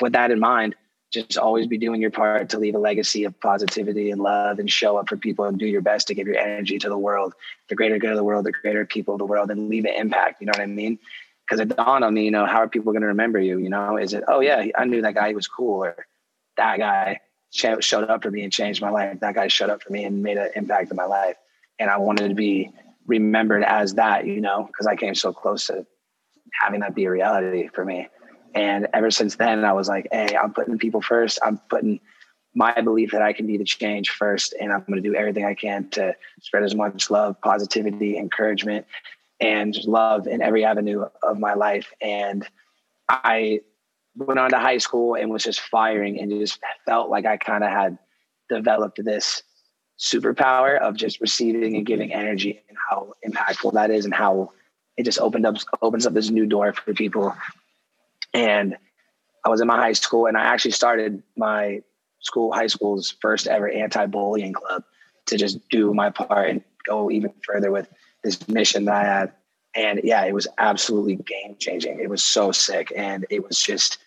with 0.00 0.12
that 0.12 0.30
in 0.30 0.40
mind, 0.40 0.74
just 1.10 1.38
always 1.38 1.66
be 1.66 1.78
doing 1.78 2.00
your 2.00 2.10
part 2.10 2.50
to 2.50 2.58
leave 2.58 2.74
a 2.74 2.78
legacy 2.78 3.24
of 3.24 3.38
positivity 3.40 4.10
and 4.10 4.20
love 4.20 4.58
and 4.58 4.70
show 4.70 4.98
up 4.98 5.08
for 5.08 5.16
people 5.16 5.46
and 5.46 5.58
do 5.58 5.66
your 5.66 5.80
best 5.80 6.06
to 6.08 6.14
give 6.14 6.26
your 6.26 6.36
energy 6.36 6.78
to 6.78 6.88
the 6.88 6.98
world, 6.98 7.32
the 7.68 7.74
greater 7.74 7.98
good 7.98 8.10
of 8.10 8.16
the 8.16 8.24
world, 8.24 8.44
the 8.44 8.52
greater 8.52 8.84
people 8.84 9.14
of 9.14 9.18
the 9.18 9.24
world, 9.24 9.50
and 9.50 9.68
leave 9.68 9.84
an 9.86 9.94
impact. 9.94 10.40
You 10.40 10.46
know 10.46 10.52
what 10.52 10.60
I 10.60 10.66
mean? 10.66 10.98
Because 11.46 11.60
it 11.60 11.74
dawned 11.74 12.04
on 12.04 12.12
me, 12.12 12.26
you 12.26 12.30
know, 12.30 12.44
how 12.44 12.58
are 12.58 12.68
people 12.68 12.92
going 12.92 13.02
to 13.02 13.08
remember 13.08 13.40
you? 13.40 13.58
You 13.58 13.70
know, 13.70 13.96
is 13.96 14.12
it, 14.12 14.24
oh, 14.28 14.40
yeah, 14.40 14.66
I 14.76 14.84
knew 14.84 15.00
that 15.02 15.14
guy 15.14 15.32
was 15.32 15.48
cool, 15.48 15.84
or 15.84 16.06
that 16.58 16.78
guy 16.78 17.20
showed 17.50 18.04
up 18.04 18.22
for 18.22 18.30
me 18.30 18.42
and 18.42 18.52
changed 18.52 18.82
my 18.82 18.90
life. 18.90 19.20
That 19.20 19.34
guy 19.34 19.48
showed 19.48 19.70
up 19.70 19.82
for 19.82 19.90
me 19.90 20.04
and 20.04 20.22
made 20.22 20.36
an 20.36 20.50
impact 20.54 20.90
in 20.90 20.96
my 20.96 21.06
life. 21.06 21.36
And 21.78 21.88
I 21.88 21.96
wanted 21.96 22.28
to 22.28 22.34
be 22.34 22.70
remembered 23.06 23.64
as 23.64 23.94
that, 23.94 24.26
you 24.26 24.42
know, 24.42 24.64
because 24.66 24.86
I 24.86 24.96
came 24.96 25.14
so 25.14 25.32
close 25.32 25.68
to 25.68 25.86
having 26.60 26.80
that 26.80 26.94
be 26.94 27.06
a 27.06 27.10
reality 27.10 27.68
for 27.68 27.82
me. 27.84 28.08
And 28.54 28.88
ever 28.92 29.10
since 29.10 29.36
then, 29.36 29.64
I 29.64 29.72
was 29.72 29.88
like, 29.88 30.08
hey, 30.10 30.36
I'm 30.36 30.52
putting 30.52 30.78
people 30.78 31.00
first. 31.00 31.38
I'm 31.44 31.58
putting 31.70 32.00
my 32.54 32.80
belief 32.80 33.12
that 33.12 33.22
I 33.22 33.32
can 33.32 33.46
be 33.46 33.56
the 33.56 33.64
change 33.64 34.10
first. 34.10 34.54
And 34.58 34.72
I'm 34.72 34.80
going 34.80 35.02
to 35.02 35.08
do 35.08 35.14
everything 35.14 35.44
I 35.44 35.54
can 35.54 35.88
to 35.90 36.14
spread 36.40 36.64
as 36.64 36.74
much 36.74 37.10
love, 37.10 37.40
positivity, 37.40 38.16
encouragement, 38.16 38.86
and 39.40 39.76
love 39.84 40.26
in 40.26 40.42
every 40.42 40.64
avenue 40.64 41.04
of 41.22 41.38
my 41.38 41.54
life. 41.54 41.92
And 42.00 42.46
I 43.08 43.60
went 44.16 44.40
on 44.40 44.50
to 44.50 44.58
high 44.58 44.78
school 44.78 45.14
and 45.14 45.30
was 45.30 45.44
just 45.44 45.60
firing 45.60 46.18
and 46.18 46.30
just 46.30 46.58
felt 46.86 47.10
like 47.10 47.26
I 47.26 47.36
kind 47.36 47.62
of 47.62 47.70
had 47.70 47.98
developed 48.48 49.02
this 49.04 49.42
superpower 49.98 50.80
of 50.80 50.96
just 50.96 51.20
receiving 51.20 51.76
and 51.76 51.86
giving 51.86 52.12
energy 52.12 52.62
and 52.68 52.78
how 52.88 53.14
impactful 53.26 53.72
that 53.74 53.90
is 53.90 54.04
and 54.04 54.14
how 54.14 54.52
it 54.96 55.04
just 55.04 55.18
opened 55.20 55.44
up 55.44 55.56
opens 55.82 56.06
up 56.06 56.14
this 56.14 56.30
new 56.30 56.46
door 56.46 56.72
for 56.72 56.94
people 56.94 57.34
and 58.34 58.76
I 59.44 59.48
was 59.48 59.60
in 59.60 59.66
my 59.66 59.76
high 59.76 59.92
school 59.92 60.26
and 60.26 60.36
I 60.36 60.44
actually 60.44 60.72
started 60.72 61.22
my 61.36 61.82
school, 62.20 62.52
high 62.52 62.66
school's 62.66 63.14
first 63.20 63.46
ever 63.46 63.68
anti-bullying 63.68 64.52
club 64.52 64.84
to 65.26 65.36
just 65.36 65.66
do 65.68 65.94
my 65.94 66.10
part 66.10 66.50
and 66.50 66.64
go 66.86 67.10
even 67.10 67.32
further 67.44 67.70
with 67.70 67.88
this 68.22 68.48
mission 68.48 68.84
that 68.86 68.94
I 68.94 69.04
had. 69.04 69.32
And 69.74 70.00
yeah, 70.02 70.24
it 70.24 70.34
was 70.34 70.48
absolutely 70.58 71.16
game 71.16 71.56
changing. 71.58 72.00
It 72.00 72.10
was 72.10 72.22
so 72.22 72.52
sick. 72.52 72.92
And 72.96 73.26
it 73.30 73.46
was 73.46 73.60
just 73.60 73.98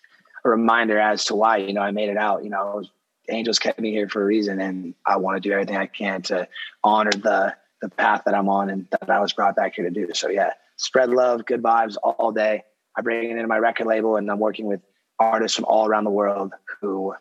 a 0.44 0.50
reminder 0.50 0.98
as 0.98 1.24
to 1.26 1.34
why, 1.34 1.58
you 1.58 1.72
know, 1.72 1.80
I 1.80 1.92
made 1.92 2.10
it 2.10 2.16
out, 2.16 2.44
you 2.44 2.50
know, 2.50 2.82
angels 3.28 3.58
kept 3.58 3.80
me 3.80 3.90
here 3.90 4.08
for 4.08 4.20
a 4.20 4.24
reason. 4.24 4.60
And 4.60 4.94
I 5.06 5.16
want 5.16 5.42
to 5.42 5.48
do 5.48 5.52
everything 5.52 5.76
I 5.76 5.86
can 5.86 6.22
to 6.22 6.48
honor 6.84 7.12
the, 7.12 7.54
the 7.80 7.88
path 7.88 8.22
that 8.26 8.34
I'm 8.34 8.48
on 8.48 8.68
and 8.68 8.86
that 8.90 9.08
I 9.08 9.20
was 9.20 9.32
brought 9.32 9.56
back 9.56 9.76
here 9.76 9.84
to 9.84 9.90
do. 9.90 10.12
So 10.12 10.28
yeah, 10.28 10.52
spread 10.76 11.10
love, 11.10 11.46
good 11.46 11.62
vibes 11.62 11.96
all 12.02 12.32
day. 12.32 12.64
I 12.96 13.02
bring 13.02 13.30
it 13.30 13.36
into 13.36 13.46
my 13.46 13.58
record 13.58 13.86
label, 13.86 14.16
and 14.16 14.30
I'm 14.30 14.38
working 14.38 14.66
with 14.66 14.80
artists 15.18 15.56
from 15.56 15.64
all 15.66 15.86
around 15.86 16.04
the 16.04 16.10
world 16.10 16.52
who 16.80 17.14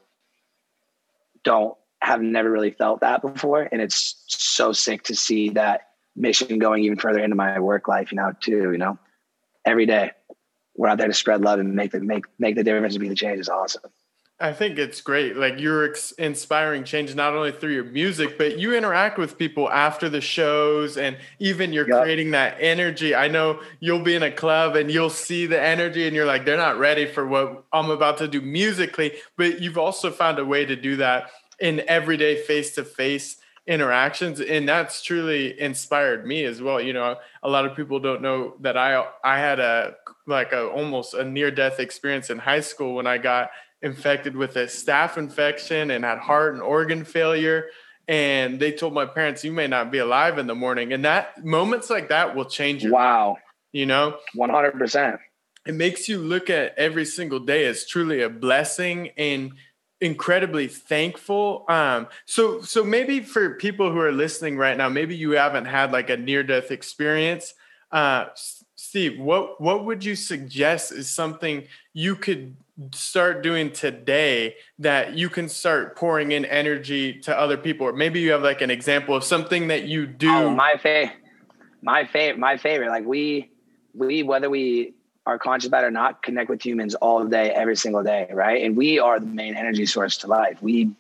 don't 1.44 1.76
have 2.02 2.22
never 2.22 2.50
really 2.50 2.72
felt 2.72 3.02
that 3.02 3.22
before, 3.22 3.68
and 3.72 3.82
it's 3.82 4.24
so 4.28 4.74
sick 4.74 5.04
to 5.04 5.16
see 5.16 5.50
that 5.52 5.90
mission 6.16 6.60
going 6.60 6.84
even 6.84 6.98
further 6.98 7.20
into 7.20 7.36
my 7.36 7.60
work 7.60 7.88
life. 7.88 8.12
You 8.12 8.18
know, 8.18 8.34
too. 8.40 8.72
You 8.72 8.78
know, 8.78 9.00
every 9.66 9.86
day 9.86 10.12
we're 10.76 10.88
out 10.88 10.98
there 10.98 11.08
to 11.08 11.14
spread 11.14 11.42
love 11.42 11.60
and 11.60 11.76
make 11.76 11.92
the 11.92 12.00
make 12.00 12.26
make 12.40 12.56
the 12.56 12.64
difference 12.64 12.96
and 12.96 13.02
be 13.02 13.10
the 13.10 13.16
change 13.16 13.40
is 13.40 13.50
awesome. 13.50 13.84
I 14.42 14.54
think 14.54 14.80
it's 14.80 15.02
great. 15.02 15.38
Like 15.38 15.60
you're 15.60 15.90
ex- 15.90 16.12
inspiring 16.14 16.84
change 16.84 17.14
not 17.14 17.34
only 17.34 17.52
through 17.52 17.74
your 17.74 17.84
music, 17.84 18.38
but 18.38 18.58
you 18.58 18.76
interact 18.76 19.18
with 19.18 19.38
people 19.38 19.70
after 19.70 20.10
the 20.10 20.22
shows 20.22 20.98
and 20.98 21.18
even 21.40 21.72
you're 21.72 21.88
yep. 21.88 22.04
creating 22.04 22.32
that 22.32 22.58
energy. 22.60 23.14
I 23.14 23.28
know 23.28 23.62
you'll 23.80 24.04
be 24.04 24.16
in 24.16 24.24
a 24.24 24.32
club 24.32 24.76
and 24.76 24.90
you'll 24.90 25.12
see 25.12 25.46
the 25.46 25.62
energy 25.62 26.08
and 26.08 26.16
you're 26.16 26.26
like, 26.26 26.46
they're 26.46 26.58
not 26.58 26.80
ready 26.80 27.06
for 27.06 27.26
what 27.26 27.64
I'm 27.72 27.90
about 27.90 28.18
to 28.18 28.28
do 28.28 28.42
musically. 28.42 29.14
But 29.38 29.62
you've 29.62 29.78
also 29.78 30.12
found 30.12 30.40
a 30.40 30.46
way 30.46 30.66
to 30.66 30.76
do 30.76 30.96
that 30.98 31.30
in 31.60 31.84
everyday 31.88 32.42
face 32.42 32.74
to 32.76 32.84
face 32.84 33.38
interactions 33.68 34.42
and 34.42 34.68
that's 34.68 35.04
truly 35.04 35.58
inspired 35.62 36.26
me 36.26 36.46
as 36.46 36.64
well 36.64 36.82
you 36.82 36.94
know 36.94 37.16
a 37.44 37.50
lot 37.50 37.64
of 37.64 37.76
people 37.76 38.00
don't 38.00 38.20
know 38.20 38.56
that 38.60 38.76
i 38.76 39.06
i 39.24 39.38
had 39.38 39.60
a 39.60 39.96
like 40.26 40.52
a 40.52 40.68
almost 40.68 41.14
a 41.14 41.24
near 41.24 41.52
death 41.52 41.80
experience 41.80 42.32
in 42.32 42.40
high 42.40 42.60
school 42.60 42.96
when 42.96 43.06
i 43.06 43.20
got 43.20 43.52
infected 43.82 44.36
with 44.36 44.56
a 44.56 44.66
staph 44.66 45.18
infection 45.18 45.92
and 45.92 46.04
had 46.04 46.20
heart 46.20 46.54
and 46.54 46.62
organ 46.62 47.04
failure. 47.04 47.68
And 48.08 48.60
they 48.60 48.72
told 48.72 48.94
my 48.94 49.06
parents 49.06 49.44
you 49.44 49.52
may 49.52 49.68
not 49.68 49.92
be 49.92 50.00
alive 50.00 50.38
in 50.38 50.48
the 50.48 50.56
morning. 50.56 50.94
And 50.94 51.06
that 51.06 51.44
moments 51.44 51.90
like 51.90 52.10
that 52.10 52.36
will 52.36 52.46
change 52.46 52.84
your 52.84 52.94
wow. 52.94 53.30
life, 53.30 53.44
you 53.72 53.86
know? 53.86 54.18
100% 54.36 55.20
it 55.66 55.76
makes 55.76 56.10
you 56.10 56.20
look 56.20 56.50
at 56.50 56.74
every 56.78 57.06
single 57.06 57.40
day 57.40 57.66
as 57.66 57.86
truly 57.86 58.22
a 58.22 58.30
blessing 58.30 59.10
and 59.18 59.54
incredibly 60.00 60.68
thankful. 60.68 61.66
Um 61.68 62.08
so 62.26 62.62
so 62.62 62.84
maybe 62.84 63.22
for 63.22 63.56
people 63.56 63.92
who 63.92 64.00
are 64.00 64.12
listening 64.12 64.58
right 64.58 64.76
now 64.76 64.90
maybe 64.90 65.16
you 65.16 65.32
haven't 65.32 65.66
had 65.66 65.92
like 65.92 66.10
a 66.10 66.18
near 66.18 66.44
death 66.44 66.72
experience. 66.72 67.54
Uh 67.92 68.26
steve 68.76 69.20
what 69.20 69.62
what 69.62 69.86
would 69.86 70.04
you 70.04 70.16
suggest 70.16 70.92
is 70.92 71.10
something 71.10 71.68
you 71.94 72.16
could 72.16 72.56
start 72.94 73.44
doing 73.44 73.72
today 73.72 74.56
that 74.80 75.14
you 75.14 75.30
can 75.30 75.50
start 75.50 75.96
pouring 75.96 76.32
in 76.32 76.46
energy 76.46 77.20
to 77.22 77.38
other 77.38 77.58
people. 77.58 77.88
Or 77.88 77.94
maybe 77.94 78.20
you 78.20 78.32
have 78.32 78.42
like 78.42 78.62
an 78.62 78.72
example 78.72 79.16
of 79.16 79.24
something 79.24 79.68
that 79.68 79.84
you 79.84 80.08
do. 80.08 80.30
Oh, 80.30 80.50
my 80.50 80.78
favorite 80.78 81.16
my 81.82 82.06
favorite 82.06 82.40
my 82.40 82.58
favorite. 82.58 82.90
Like 82.90 83.06
we 83.06 83.52
we 83.94 84.24
whether 84.24 84.50
we 84.50 84.94
are 85.26 85.38
conscious 85.38 85.68
about 85.68 85.84
it 85.84 85.88
or 85.88 85.92
not 85.92 86.24
connect 86.24 86.50
with 86.50 86.66
humans 86.66 86.96
all 86.96 87.24
day 87.26 87.52
every 87.52 87.76
single 87.76 88.04
day 88.04 88.28
right? 88.32 88.64
And 88.64 88.76
we 88.76 89.00
are 89.00 89.20
the 89.20 89.26
main 89.26 89.56
energy 89.56 89.86
source 89.86 90.18
to 90.18 90.28
life. 90.28 90.62
We 90.62 90.92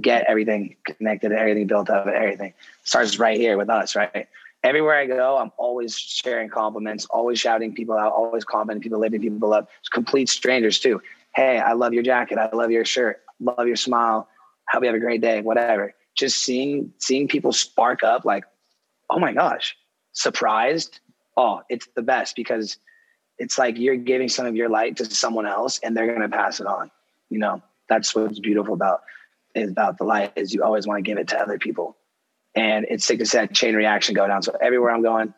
get 0.00 0.24
everything 0.26 0.74
connected 0.84 1.32
everything 1.32 1.66
built 1.66 1.90
up 1.90 2.06
everything 2.06 2.54
starts 2.82 3.18
right 3.18 3.38
here 3.38 3.58
with 3.58 3.68
us 3.68 3.94
right? 3.94 4.26
Everywhere 4.64 4.96
I 4.96 5.06
go, 5.06 5.38
I'm 5.38 5.50
always 5.56 5.98
sharing 5.98 6.48
compliments, 6.48 7.04
always 7.06 7.40
shouting 7.40 7.74
people 7.74 7.98
out, 7.98 8.12
always 8.12 8.44
complimenting 8.44 8.80
people, 8.80 9.00
lifting 9.00 9.20
people 9.20 9.52
up. 9.52 9.68
Complete 9.90 10.28
strangers 10.28 10.78
too 10.78 11.02
hey, 11.34 11.58
I 11.58 11.72
love 11.72 11.92
your 11.92 12.02
jacket. 12.02 12.38
I 12.38 12.54
love 12.54 12.70
your 12.70 12.84
shirt. 12.84 13.22
Love 13.40 13.66
your 13.66 13.76
smile. 13.76 14.28
Hope 14.70 14.82
you 14.82 14.88
have 14.88 14.96
a 14.96 15.00
great 15.00 15.20
day. 15.20 15.40
Whatever. 15.40 15.94
Just 16.14 16.44
seeing 16.44 16.92
seeing 16.98 17.28
people 17.28 17.52
spark 17.52 18.04
up, 18.04 18.24
like, 18.24 18.44
oh 19.10 19.18
my 19.18 19.32
gosh, 19.32 19.76
surprised. 20.12 21.00
Oh, 21.36 21.62
it's 21.68 21.88
the 21.96 22.02
best 22.02 22.36
because 22.36 22.76
it's 23.38 23.58
like 23.58 23.78
you're 23.78 23.96
giving 23.96 24.28
some 24.28 24.46
of 24.46 24.54
your 24.54 24.68
light 24.68 24.96
to 24.98 25.06
someone 25.06 25.46
else, 25.46 25.80
and 25.82 25.96
they're 25.96 26.12
gonna 26.12 26.28
pass 26.28 26.60
it 26.60 26.66
on. 26.66 26.90
You 27.30 27.38
know, 27.38 27.62
that's 27.88 28.14
what's 28.14 28.38
beautiful 28.38 28.74
about 28.74 29.02
is 29.54 29.70
about 29.70 29.98
the 29.98 30.04
light 30.04 30.32
is 30.36 30.52
you 30.52 30.62
always 30.62 30.86
want 30.86 30.98
to 30.98 31.02
give 31.02 31.18
it 31.18 31.28
to 31.28 31.40
other 31.40 31.58
people, 31.58 31.96
and 32.54 32.86
it's 32.90 33.08
like 33.08 33.20
I 33.20 33.24
said, 33.24 33.54
chain 33.54 33.74
reaction 33.74 34.14
go 34.14 34.26
down. 34.26 34.42
So 34.42 34.54
everywhere 34.60 34.90
I'm 34.90 35.02
going, 35.02 35.32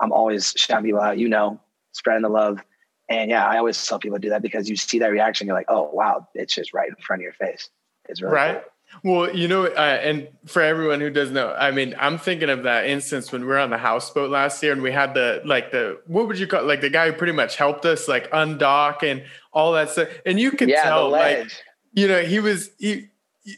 I'm 0.00 0.12
always 0.12 0.54
shouting 0.56 0.86
people 0.86 1.00
out. 1.00 1.18
You 1.18 1.28
know, 1.28 1.60
spreading 1.92 2.22
the 2.22 2.30
love 2.30 2.58
and 3.08 3.30
yeah, 3.30 3.46
I 3.46 3.58
always 3.58 3.86
tell 3.86 3.98
people 3.98 4.18
to 4.18 4.22
do 4.22 4.30
that 4.30 4.42
because 4.42 4.68
you 4.68 4.76
see 4.76 4.98
that 5.00 5.10
reaction, 5.10 5.46
you're 5.46 5.56
like, 5.56 5.66
oh 5.68 5.90
wow, 5.92 6.26
it's 6.34 6.54
just 6.54 6.74
right 6.74 6.88
in 6.88 6.96
front 6.96 7.20
of 7.20 7.24
your 7.24 7.32
face. 7.32 7.70
It's 8.08 8.20
really 8.20 8.34
right. 8.34 8.62
Cool. 8.62 8.72
Well, 9.02 9.34
you 9.34 9.48
know, 9.48 9.66
uh, 9.66 10.00
and 10.02 10.28
for 10.46 10.62
everyone 10.62 11.00
who 11.00 11.10
doesn't 11.10 11.34
know, 11.34 11.52
I 11.52 11.70
mean, 11.70 11.94
I'm 11.98 12.18
thinking 12.18 12.48
of 12.48 12.62
that 12.62 12.86
instance 12.86 13.32
when 13.32 13.42
we 13.42 13.48
were 13.48 13.58
on 13.58 13.70
the 13.70 13.78
houseboat 13.78 14.30
last 14.30 14.62
year 14.62 14.72
and 14.72 14.80
we 14.80 14.92
had 14.92 15.12
the, 15.12 15.42
like 15.44 15.72
the, 15.72 16.00
what 16.06 16.28
would 16.28 16.38
you 16.38 16.46
call 16.46 16.64
like 16.64 16.80
the 16.80 16.88
guy 16.88 17.10
who 17.10 17.12
pretty 17.12 17.32
much 17.32 17.56
helped 17.56 17.84
us 17.84 18.06
like 18.06 18.30
undock 18.30 19.02
and 19.02 19.24
all 19.52 19.72
that 19.72 19.90
stuff. 19.90 20.08
And 20.24 20.38
you 20.38 20.52
could 20.52 20.68
yeah, 20.68 20.84
tell 20.84 21.10
like, 21.10 21.50
you 21.94 22.06
know, 22.06 22.22
he 22.22 22.38
was, 22.38 22.70
he, 22.78 23.08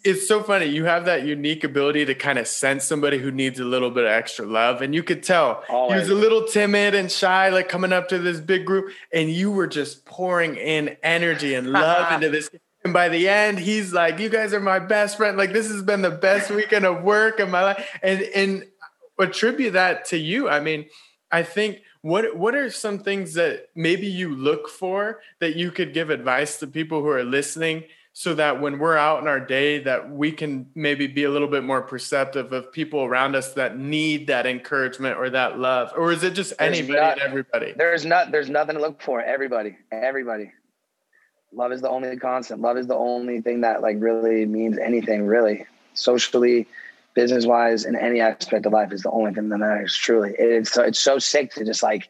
it's 0.04 0.28
so 0.28 0.42
funny. 0.42 0.66
You 0.66 0.84
have 0.84 1.06
that 1.06 1.24
unique 1.24 1.64
ability 1.64 2.04
to 2.04 2.14
kind 2.14 2.38
of 2.38 2.46
sense 2.46 2.84
somebody 2.84 3.18
who 3.18 3.30
needs 3.30 3.58
a 3.58 3.64
little 3.64 3.90
bit 3.90 4.04
of 4.04 4.10
extra 4.10 4.44
love. 4.44 4.82
And 4.82 4.94
you 4.94 5.02
could 5.02 5.22
tell 5.22 5.64
Always. 5.68 5.94
he 5.94 5.98
was 6.00 6.08
a 6.10 6.14
little 6.14 6.44
timid 6.44 6.94
and 6.94 7.10
shy, 7.10 7.48
like 7.48 7.70
coming 7.70 7.92
up 7.92 8.08
to 8.08 8.18
this 8.18 8.38
big 8.38 8.66
group. 8.66 8.92
And 9.12 9.30
you 9.30 9.50
were 9.50 9.66
just 9.66 10.04
pouring 10.04 10.56
in 10.56 10.96
energy 11.02 11.54
and 11.54 11.72
love 11.72 12.12
into 12.22 12.28
this. 12.28 12.50
And 12.84 12.92
by 12.92 13.08
the 13.08 13.28
end, 13.28 13.58
he's 13.58 13.92
like, 13.92 14.18
You 14.18 14.28
guys 14.28 14.52
are 14.52 14.60
my 14.60 14.78
best 14.78 15.16
friend. 15.16 15.38
Like, 15.38 15.52
this 15.52 15.70
has 15.70 15.82
been 15.82 16.02
the 16.02 16.10
best 16.10 16.50
weekend 16.50 16.84
of 16.84 17.02
work 17.02 17.40
of 17.40 17.48
my 17.48 17.62
life. 17.62 17.98
And 18.02 18.22
and 18.22 18.66
attribute 19.18 19.72
that 19.72 20.04
to 20.06 20.18
you. 20.18 20.48
I 20.48 20.60
mean, 20.60 20.86
I 21.32 21.42
think 21.42 21.78
what 22.02 22.36
what 22.36 22.54
are 22.54 22.70
some 22.70 22.98
things 22.98 23.34
that 23.34 23.68
maybe 23.74 24.06
you 24.06 24.34
look 24.34 24.68
for 24.68 25.20
that 25.40 25.56
you 25.56 25.70
could 25.70 25.92
give 25.92 26.10
advice 26.10 26.58
to 26.58 26.66
people 26.66 27.00
who 27.00 27.08
are 27.08 27.24
listening 27.24 27.84
so 28.18 28.34
that 28.34 28.60
when 28.60 28.80
we're 28.80 28.96
out 28.96 29.22
in 29.22 29.28
our 29.28 29.38
day 29.38 29.78
that 29.78 30.10
we 30.10 30.32
can 30.32 30.68
maybe 30.74 31.06
be 31.06 31.22
a 31.22 31.30
little 31.30 31.46
bit 31.46 31.62
more 31.62 31.80
perceptive 31.80 32.52
of 32.52 32.72
people 32.72 33.04
around 33.04 33.36
us 33.36 33.52
that 33.52 33.78
need 33.78 34.26
that 34.26 34.44
encouragement 34.44 35.16
or 35.16 35.30
that 35.30 35.56
love 35.60 35.92
or 35.96 36.10
is 36.10 36.24
it 36.24 36.32
just 36.32 36.52
there's 36.58 36.80
anybody 36.80 36.98
not, 36.98 37.12
and 37.12 37.20
everybody? 37.20 37.74
there's 37.76 38.04
not 38.04 38.32
there's 38.32 38.50
nothing 38.50 38.74
to 38.74 38.80
look 38.80 39.00
for. 39.00 39.22
Everybody 39.22 39.76
everybody. 39.92 40.50
Love 41.52 41.70
is 41.70 41.80
the 41.80 41.88
only 41.88 42.16
constant. 42.16 42.60
Love 42.60 42.76
is 42.76 42.88
the 42.88 42.96
only 42.96 43.40
thing 43.40 43.60
that 43.60 43.82
like 43.82 43.98
really 44.00 44.44
means 44.46 44.78
anything 44.78 45.24
really. 45.24 45.64
Socially 45.94 46.66
business 47.14 47.46
wise 47.46 47.84
in 47.84 47.94
any 47.94 48.20
aspect 48.20 48.66
of 48.66 48.72
life 48.72 48.92
is 48.92 49.04
the 49.04 49.12
only 49.12 49.32
thing 49.32 49.48
that 49.48 49.58
matters 49.58 49.96
truly. 49.96 50.34
It's 50.36 50.72
so 50.72 50.82
it's 50.82 50.98
so 50.98 51.20
sick 51.20 51.52
to 51.54 51.64
just 51.64 51.84
like 51.84 52.08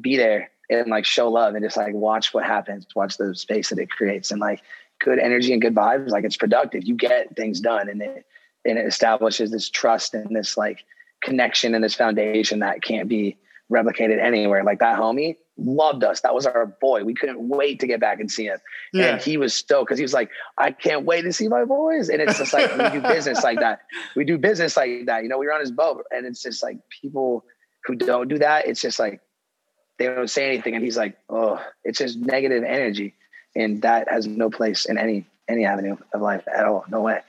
be 0.00 0.16
there 0.16 0.52
and 0.70 0.86
like 0.86 1.04
show 1.04 1.28
love 1.28 1.56
and 1.56 1.64
just 1.64 1.76
like 1.76 1.92
watch 1.92 2.32
what 2.32 2.44
happens 2.44 2.86
watch 2.94 3.16
the 3.16 3.34
space 3.34 3.70
that 3.70 3.78
it 3.80 3.90
creates 3.90 4.30
and 4.30 4.40
like 4.40 4.62
good 5.04 5.18
energy 5.18 5.52
and 5.52 5.60
good 5.60 5.74
vibes, 5.74 6.08
like 6.08 6.24
it's 6.24 6.36
productive. 6.36 6.84
You 6.84 6.96
get 6.96 7.36
things 7.36 7.60
done 7.60 7.88
and 7.88 8.00
it 8.00 8.26
and 8.64 8.78
it 8.78 8.86
establishes 8.86 9.50
this 9.50 9.68
trust 9.68 10.14
and 10.14 10.34
this 10.34 10.56
like 10.56 10.84
connection 11.22 11.74
and 11.74 11.84
this 11.84 11.94
foundation 11.94 12.60
that 12.60 12.82
can't 12.82 13.08
be 13.08 13.36
replicated 13.70 14.18
anywhere. 14.18 14.64
Like 14.64 14.78
that 14.78 14.98
homie 14.98 15.36
loved 15.58 16.02
us. 16.02 16.22
That 16.22 16.34
was 16.34 16.46
our 16.46 16.66
boy. 16.66 17.04
We 17.04 17.14
couldn't 17.14 17.46
wait 17.46 17.80
to 17.80 17.86
get 17.86 18.00
back 18.00 18.20
and 18.20 18.30
see 18.30 18.46
him. 18.46 18.58
Yeah. 18.94 19.04
And 19.04 19.20
he 19.22 19.36
was 19.36 19.54
stoked 19.54 19.88
because 19.88 19.98
he 19.98 20.02
was 20.04 20.14
like, 20.14 20.30
I 20.56 20.70
can't 20.70 21.04
wait 21.04 21.22
to 21.22 21.32
see 21.32 21.48
my 21.48 21.66
boys. 21.66 22.08
And 22.08 22.22
it's 22.22 22.38
just 22.38 22.54
like 22.54 22.74
we 22.76 23.00
do 23.00 23.06
business 23.06 23.44
like 23.44 23.60
that. 23.60 23.82
We 24.16 24.24
do 24.24 24.38
business 24.38 24.76
like 24.76 25.06
that. 25.06 25.22
You 25.22 25.28
know, 25.28 25.38
we 25.38 25.46
were 25.46 25.52
on 25.52 25.60
his 25.60 25.70
boat 25.70 26.06
and 26.10 26.24
it's 26.26 26.42
just 26.42 26.62
like 26.62 26.78
people 27.02 27.44
who 27.84 27.94
don't 27.94 28.28
do 28.28 28.38
that, 28.38 28.66
it's 28.66 28.80
just 28.80 28.98
like 28.98 29.20
they 29.98 30.06
don't 30.06 30.30
say 30.30 30.46
anything. 30.46 30.74
And 30.74 30.82
he's 30.82 30.96
like, 30.96 31.18
oh, 31.28 31.62
it's 31.84 31.98
just 31.98 32.18
negative 32.18 32.64
energy 32.64 33.14
and 33.54 33.82
that 33.82 34.08
has 34.08 34.26
no 34.26 34.50
place 34.50 34.86
in 34.86 34.98
any 34.98 35.26
any 35.48 35.64
avenue 35.64 35.96
of 36.12 36.20
life 36.20 36.44
at 36.54 36.64
all. 36.64 36.84
No 36.88 37.00
way. 37.00 37.20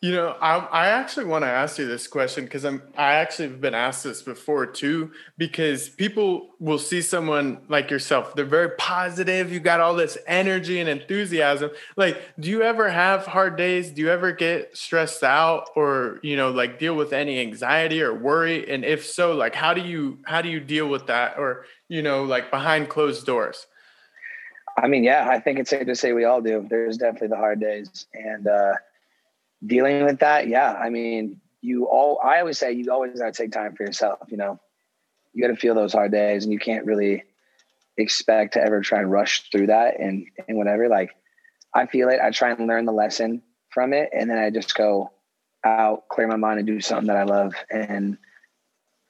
You 0.00 0.10
know, 0.10 0.36
I, 0.40 0.56
I 0.56 0.86
actually 0.88 1.26
want 1.26 1.44
to 1.44 1.48
ask 1.48 1.78
you 1.78 1.86
this 1.86 2.08
question 2.08 2.42
because 2.42 2.64
I'm 2.64 2.82
I 2.96 3.14
actually 3.14 3.50
have 3.50 3.60
been 3.60 3.74
asked 3.74 4.02
this 4.02 4.20
before 4.20 4.66
too. 4.66 5.12
Because 5.38 5.88
people 5.88 6.48
will 6.58 6.80
see 6.80 7.00
someone 7.00 7.60
like 7.68 7.88
yourself, 7.88 8.34
they're 8.34 8.44
very 8.44 8.70
positive. 8.70 9.52
You 9.52 9.60
got 9.60 9.78
all 9.78 9.94
this 9.94 10.18
energy 10.26 10.80
and 10.80 10.88
enthusiasm. 10.88 11.70
Like, 11.96 12.20
do 12.40 12.50
you 12.50 12.62
ever 12.62 12.90
have 12.90 13.26
hard 13.26 13.56
days? 13.56 13.92
Do 13.92 14.02
you 14.02 14.10
ever 14.10 14.32
get 14.32 14.76
stressed 14.76 15.22
out, 15.22 15.68
or 15.76 16.18
you 16.24 16.34
know, 16.34 16.50
like 16.50 16.80
deal 16.80 16.96
with 16.96 17.12
any 17.12 17.38
anxiety 17.38 18.02
or 18.02 18.12
worry? 18.12 18.68
And 18.68 18.84
if 18.84 19.06
so, 19.06 19.34
like, 19.36 19.54
how 19.54 19.72
do 19.72 19.82
you 19.82 20.18
how 20.24 20.42
do 20.42 20.48
you 20.48 20.58
deal 20.58 20.88
with 20.88 21.06
that, 21.06 21.38
or 21.38 21.64
you 21.88 22.02
know, 22.02 22.24
like 22.24 22.50
behind 22.50 22.88
closed 22.88 23.24
doors? 23.24 23.68
I 24.76 24.88
mean, 24.88 25.04
yeah, 25.04 25.28
I 25.28 25.38
think 25.40 25.58
it's 25.58 25.70
safe 25.70 25.86
to 25.86 25.94
say 25.94 26.12
we 26.12 26.24
all 26.24 26.40
do. 26.40 26.66
There's 26.68 26.96
definitely 26.96 27.28
the 27.28 27.36
hard 27.36 27.60
days, 27.60 28.06
and 28.14 28.46
uh, 28.46 28.74
dealing 29.64 30.04
with 30.04 30.20
that. 30.20 30.48
Yeah, 30.48 30.72
I 30.72 30.88
mean, 30.90 31.40
you 31.60 31.86
all. 31.86 32.20
I 32.22 32.40
always 32.40 32.58
say 32.58 32.72
you 32.72 32.90
always 32.90 33.18
got 33.18 33.34
to 33.34 33.42
take 33.42 33.52
time 33.52 33.74
for 33.74 33.84
yourself. 33.84 34.20
You 34.28 34.38
know, 34.38 34.60
you 35.32 35.42
got 35.42 35.54
to 35.54 35.60
feel 35.60 35.74
those 35.74 35.92
hard 35.92 36.12
days, 36.12 36.44
and 36.44 36.52
you 36.52 36.58
can't 36.58 36.86
really 36.86 37.24
expect 37.98 38.54
to 38.54 38.62
ever 38.62 38.80
try 38.80 39.00
and 39.00 39.10
rush 39.10 39.50
through 39.50 39.66
that 39.66 40.00
and 40.00 40.26
and 40.48 40.56
whatever. 40.56 40.88
Like, 40.88 41.10
I 41.74 41.86
feel 41.86 42.08
it. 42.08 42.20
I 42.20 42.30
try 42.30 42.50
and 42.52 42.66
learn 42.66 42.86
the 42.86 42.92
lesson 42.92 43.42
from 43.70 43.92
it, 43.92 44.10
and 44.12 44.30
then 44.30 44.38
I 44.38 44.50
just 44.50 44.74
go 44.74 45.10
out, 45.64 46.08
clear 46.08 46.26
my 46.26 46.36
mind, 46.36 46.58
and 46.58 46.66
do 46.66 46.80
something 46.80 47.08
that 47.08 47.16
I 47.16 47.24
love. 47.24 47.54
And 47.70 48.16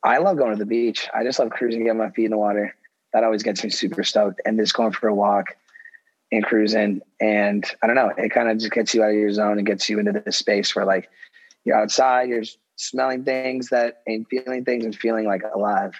I 0.02 0.18
love 0.18 0.38
going 0.38 0.52
to 0.52 0.58
the 0.58 0.66
beach. 0.66 1.08
I 1.14 1.22
just 1.22 1.38
love 1.38 1.50
cruising, 1.50 1.84
get 1.84 1.94
my 1.94 2.10
feet 2.10 2.24
in 2.24 2.32
the 2.32 2.38
water 2.38 2.74
that 3.12 3.24
always 3.24 3.42
gets 3.42 3.62
me 3.62 3.70
super 3.70 4.04
stoked. 4.04 4.40
And 4.44 4.58
just 4.58 4.74
going 4.74 4.92
for 4.92 5.08
a 5.08 5.14
walk 5.14 5.56
and 6.30 6.44
cruising. 6.44 7.02
And 7.20 7.64
I 7.82 7.86
don't 7.86 7.96
know, 7.96 8.12
it 8.16 8.30
kind 8.30 8.48
of 8.48 8.58
just 8.58 8.72
gets 8.72 8.94
you 8.94 9.02
out 9.02 9.10
of 9.10 9.16
your 9.16 9.32
zone 9.32 9.58
and 9.58 9.66
gets 9.66 9.88
you 9.88 9.98
into 9.98 10.12
this 10.12 10.38
space 10.38 10.74
where 10.74 10.86
like 10.86 11.08
you're 11.64 11.76
outside, 11.76 12.28
you're 12.28 12.44
smelling 12.76 13.24
things 13.24 13.68
that 13.68 14.02
and 14.06 14.26
feeling 14.28 14.64
things 14.64 14.84
and 14.84 14.96
feeling 14.96 15.26
like 15.26 15.42
alive. 15.54 15.92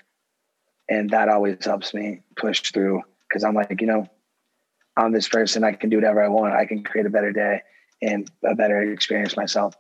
And 0.89 1.11
that 1.11 1.29
always 1.29 1.65
helps 1.65 1.95
me 1.95 2.21
push 2.37 2.61
through 2.61 3.03
because 3.29 3.45
I'm 3.45 3.55
like, 3.55 3.81
you 3.81 3.87
know, 3.87 4.09
I'm 4.97 5.13
this 5.13 5.29
person. 5.29 5.65
I 5.65 5.73
can 5.73 5.91
do 5.91 5.97
whatever 5.97 6.23
I 6.23 6.29
want. 6.29 6.55
I 6.55 6.67
can 6.67 6.83
create 6.83 7.07
a 7.07 7.11
better 7.11 7.33
day 7.33 7.63
and 8.03 8.31
a 8.45 8.55
better 8.55 8.83
experience 8.93 9.37
myself 9.37 9.75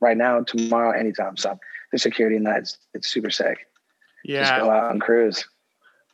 right 0.00 0.16
now, 0.16 0.42
tomorrow, 0.42 0.98
anytime. 0.98 1.36
So 1.36 1.58
the 1.92 1.98
security 1.98 2.36
in 2.36 2.44
that 2.44 2.62
is 2.62 2.78
it's 2.94 3.08
super 3.08 3.30
sick. 3.30 3.58
Yeah. 4.24 4.42
Just 4.42 4.62
go 4.62 4.70
out 4.70 4.90
and 4.90 5.00
cruise. 5.00 5.46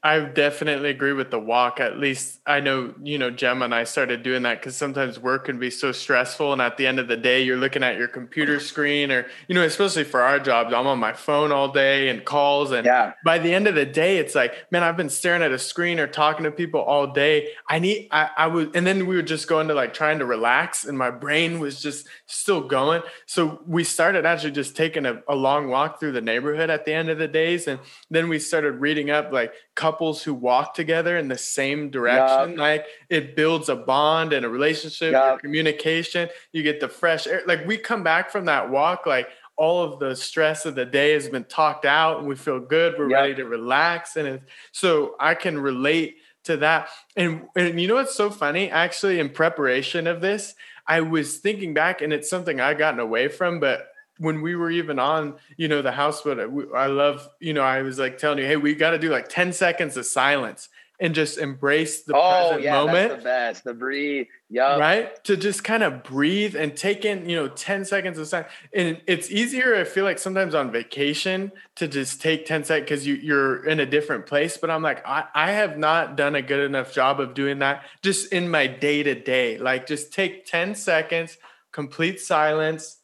I 0.04 0.20
definitely 0.20 0.90
agree 0.90 1.14
with 1.14 1.30
the 1.30 1.40
walk. 1.40 1.80
At 1.80 1.98
least 1.98 2.40
I 2.46 2.60
know, 2.60 2.92
you 3.02 3.16
know, 3.16 3.30
Gemma 3.30 3.64
and 3.64 3.74
I 3.74 3.84
started 3.84 4.22
doing 4.22 4.42
that 4.42 4.60
because 4.60 4.76
sometimes 4.76 5.18
work 5.18 5.46
can 5.46 5.58
be 5.58 5.70
so 5.70 5.92
stressful. 5.92 6.52
And 6.52 6.60
at 6.60 6.76
the 6.76 6.86
end 6.86 6.98
of 6.98 7.08
the 7.08 7.16
day, 7.16 7.42
you're 7.42 7.56
looking 7.56 7.82
at 7.82 7.96
your 7.96 8.08
computer 8.08 8.60
screen 8.60 9.10
or, 9.10 9.26
you 9.48 9.54
know, 9.54 9.62
especially 9.62 10.04
for 10.04 10.20
our 10.20 10.38
jobs, 10.38 10.74
I'm 10.74 10.86
on 10.86 10.98
my 10.98 11.14
phone 11.14 11.52
all 11.52 11.72
day 11.72 12.10
and 12.10 12.22
calls. 12.22 12.70
And 12.70 12.84
yeah. 12.84 13.14
by 13.24 13.38
the 13.38 13.54
end 13.54 13.66
of 13.66 13.76
the 13.76 13.86
day, 13.86 14.18
it's 14.18 14.34
like, 14.34 14.70
man, 14.70 14.82
I've 14.82 14.98
been 14.98 15.08
staring 15.08 15.40
at 15.40 15.52
a 15.52 15.58
screen 15.58 15.98
or 15.98 16.06
talking 16.06 16.44
to 16.44 16.50
people 16.50 16.80
all 16.82 17.06
day. 17.06 17.48
I 17.70 17.78
need, 17.78 18.08
I, 18.10 18.28
I 18.36 18.46
was, 18.48 18.68
and 18.74 18.86
then 18.86 19.06
we 19.06 19.16
would 19.16 19.26
just 19.26 19.48
go 19.48 19.60
into 19.60 19.72
like 19.72 19.94
trying 19.94 20.18
to 20.18 20.26
relax 20.26 20.84
and 20.84 20.98
my 20.98 21.10
brain 21.10 21.60
was 21.60 21.80
just 21.80 22.06
still 22.26 22.60
going. 22.60 23.00
So 23.24 23.62
we 23.66 23.84
started 23.84 24.26
actually 24.26 24.52
just 24.52 24.76
taking 24.76 25.06
a, 25.06 25.22
a 25.26 25.34
long 25.34 25.68
walk 25.68 25.98
through 25.98 26.12
the 26.12 26.20
neighborhood 26.20 26.68
at 26.68 26.84
the 26.84 26.92
end 26.92 27.08
of 27.08 27.16
the 27.16 27.26
days. 27.26 27.66
And 27.66 27.80
then 28.10 28.28
we 28.28 28.38
started 28.38 28.72
reading 28.82 29.08
up 29.08 29.32
like 29.32 29.54
couples 29.74 30.22
who 30.22 30.34
walk 30.34 30.74
together 30.74 31.16
in 31.18 31.28
the 31.28 31.38
same 31.38 31.90
direction. 31.90 32.50
Yep. 32.50 32.58
Like 32.58 32.86
it 33.10 33.36
builds 33.36 33.68
a 33.68 33.76
bond 33.76 34.32
and 34.32 34.46
a 34.46 34.48
relationship, 34.48 35.12
yep. 35.12 35.40
communication. 35.40 36.28
You 36.52 36.62
get 36.62 36.80
the 36.80 36.88
fresh 36.88 37.26
air. 37.26 37.42
Like 37.46 37.66
we 37.66 37.76
come 37.76 38.02
back 38.02 38.30
from 38.30 38.44
that 38.44 38.70
walk, 38.70 39.06
like 39.06 39.28
all 39.56 39.82
of 39.82 40.00
the 40.00 40.14
stress 40.16 40.66
of 40.66 40.74
the 40.74 40.84
day 40.84 41.12
has 41.12 41.28
been 41.28 41.44
talked 41.44 41.84
out 41.84 42.18
and 42.18 42.28
we 42.28 42.36
feel 42.36 42.60
good. 42.60 42.94
We're 42.98 43.10
yep. 43.10 43.20
ready 43.20 43.34
to 43.36 43.44
relax. 43.44 44.16
And 44.16 44.40
so 44.72 45.16
I 45.20 45.34
can 45.34 45.58
relate 45.58 46.16
to 46.44 46.56
that. 46.58 46.88
And, 47.16 47.46
and 47.56 47.80
you 47.80 47.88
know 47.88 47.94
what's 47.94 48.14
so 48.14 48.30
funny? 48.30 48.70
Actually, 48.70 49.18
in 49.18 49.30
preparation 49.30 50.06
of 50.06 50.20
this, 50.20 50.54
I 50.86 51.00
was 51.00 51.38
thinking 51.38 51.74
back 51.74 52.02
and 52.02 52.12
it's 52.12 52.28
something 52.28 52.60
i've 52.60 52.78
gotten 52.78 53.00
away 53.00 53.28
from, 53.28 53.58
but 53.58 53.88
when 54.18 54.42
we 54.42 54.54
were 54.54 54.70
even 54.70 54.98
on, 54.98 55.36
you 55.56 55.68
know, 55.68 55.82
the 55.82 55.92
house, 55.92 56.22
but 56.22 56.38
I 56.40 56.86
love, 56.86 57.28
you 57.40 57.52
know, 57.52 57.62
I 57.62 57.82
was 57.82 57.98
like 57.98 58.18
telling 58.18 58.38
you, 58.38 58.46
hey, 58.46 58.56
we 58.56 58.74
got 58.74 58.90
to 58.90 58.98
do 58.98 59.10
like 59.10 59.28
10 59.28 59.52
seconds 59.52 59.96
of 59.96 60.06
silence 60.06 60.68
and 61.00 61.12
just 61.14 61.38
embrace 61.38 62.04
the 62.04 62.14
oh, 62.14 62.48
present 62.48 62.62
yeah, 62.62 62.72
moment. 62.72 63.08
That's 63.08 63.16
the 63.16 63.24
best. 63.24 63.64
The 63.64 63.74
breathe. 63.74 64.26
Yeah. 64.48 64.78
Right. 64.78 65.24
To 65.24 65.36
just 65.36 65.64
kind 65.64 65.82
of 65.82 66.04
breathe 66.04 66.54
and 66.54 66.76
take 66.76 67.04
in, 67.04 67.28
you 67.28 67.36
know, 67.36 67.48
10 67.48 67.84
seconds 67.84 68.16
of 68.18 68.28
silence. 68.28 68.50
And 68.72 69.00
it's 69.08 69.28
easier, 69.30 69.74
I 69.74 69.84
feel 69.84 70.04
like 70.04 70.20
sometimes 70.20 70.54
on 70.54 70.70
vacation 70.70 71.50
to 71.76 71.88
just 71.88 72.22
take 72.22 72.46
10 72.46 72.64
seconds 72.64 72.88
because 72.88 73.06
you, 73.06 73.14
you're 73.14 73.66
in 73.66 73.80
a 73.80 73.86
different 73.86 74.26
place. 74.26 74.56
But 74.56 74.70
I'm 74.70 74.82
like, 74.82 75.04
I, 75.04 75.24
I 75.34 75.50
have 75.50 75.76
not 75.76 76.16
done 76.16 76.36
a 76.36 76.42
good 76.42 76.64
enough 76.64 76.94
job 76.94 77.18
of 77.18 77.34
doing 77.34 77.58
that 77.58 77.84
just 78.02 78.32
in 78.32 78.48
my 78.48 78.68
day 78.68 79.02
to 79.02 79.16
day. 79.16 79.58
Like 79.58 79.88
just 79.88 80.12
take 80.12 80.46
10 80.46 80.76
seconds, 80.76 81.38
complete 81.72 82.20
silence 82.20 82.98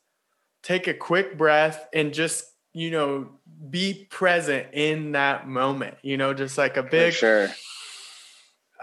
take 0.62 0.86
a 0.86 0.94
quick 0.94 1.38
breath 1.38 1.86
and 1.92 2.12
just 2.12 2.44
you 2.72 2.90
know 2.90 3.28
be 3.68 4.06
present 4.10 4.68
in 4.72 5.12
that 5.12 5.48
moment 5.48 5.96
you 6.02 6.16
know 6.16 6.32
just 6.32 6.56
like 6.56 6.76
a 6.76 6.82
big 6.82 7.12
For 7.12 7.18
sure. 7.18 7.48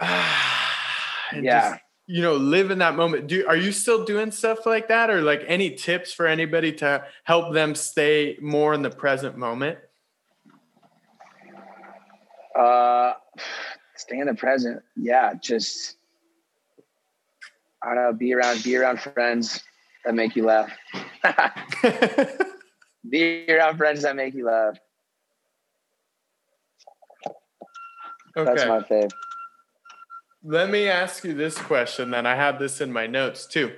yeah 0.00 1.70
just, 1.70 1.82
you 2.08 2.22
know 2.22 2.36
live 2.36 2.70
in 2.70 2.78
that 2.78 2.96
moment. 2.96 3.26
Do 3.26 3.46
are 3.46 3.56
you 3.56 3.70
still 3.70 4.04
doing 4.04 4.30
stuff 4.30 4.64
like 4.64 4.88
that? 4.88 5.10
Or 5.10 5.20
like 5.20 5.44
any 5.46 5.70
tips 5.70 6.12
for 6.12 6.26
anybody 6.26 6.72
to 6.74 7.04
help 7.24 7.52
them 7.52 7.74
stay 7.74 8.38
more 8.40 8.72
in 8.72 8.82
the 8.82 8.90
present 8.90 9.36
moment? 9.36 9.78
Uh 12.58 13.12
stay 13.96 14.18
in 14.18 14.26
the 14.26 14.34
present. 14.34 14.82
Yeah 14.96 15.34
just 15.34 15.96
i 17.82 17.94
don't 17.94 18.02
know 18.02 18.12
be 18.12 18.34
around 18.34 18.62
be 18.64 18.74
around 18.74 19.00
friends 19.00 19.62
that 20.08 20.14
make 20.14 20.34
you 20.34 20.44
laugh. 20.46 20.72
Be 23.10 23.44
around 23.50 23.76
friends 23.76 24.02
that 24.02 24.16
make 24.16 24.34
you 24.34 24.46
laugh. 24.46 24.78
Okay. 28.34 28.54
That's 28.54 28.66
my 28.66 28.80
fave. 28.80 29.10
Let 30.42 30.70
me 30.70 30.88
ask 30.88 31.24
you 31.24 31.34
this 31.34 31.58
question. 31.58 32.10
Then 32.10 32.24
I 32.24 32.36
have 32.36 32.58
this 32.58 32.80
in 32.80 32.90
my 32.90 33.06
notes 33.06 33.46
too. 33.46 33.72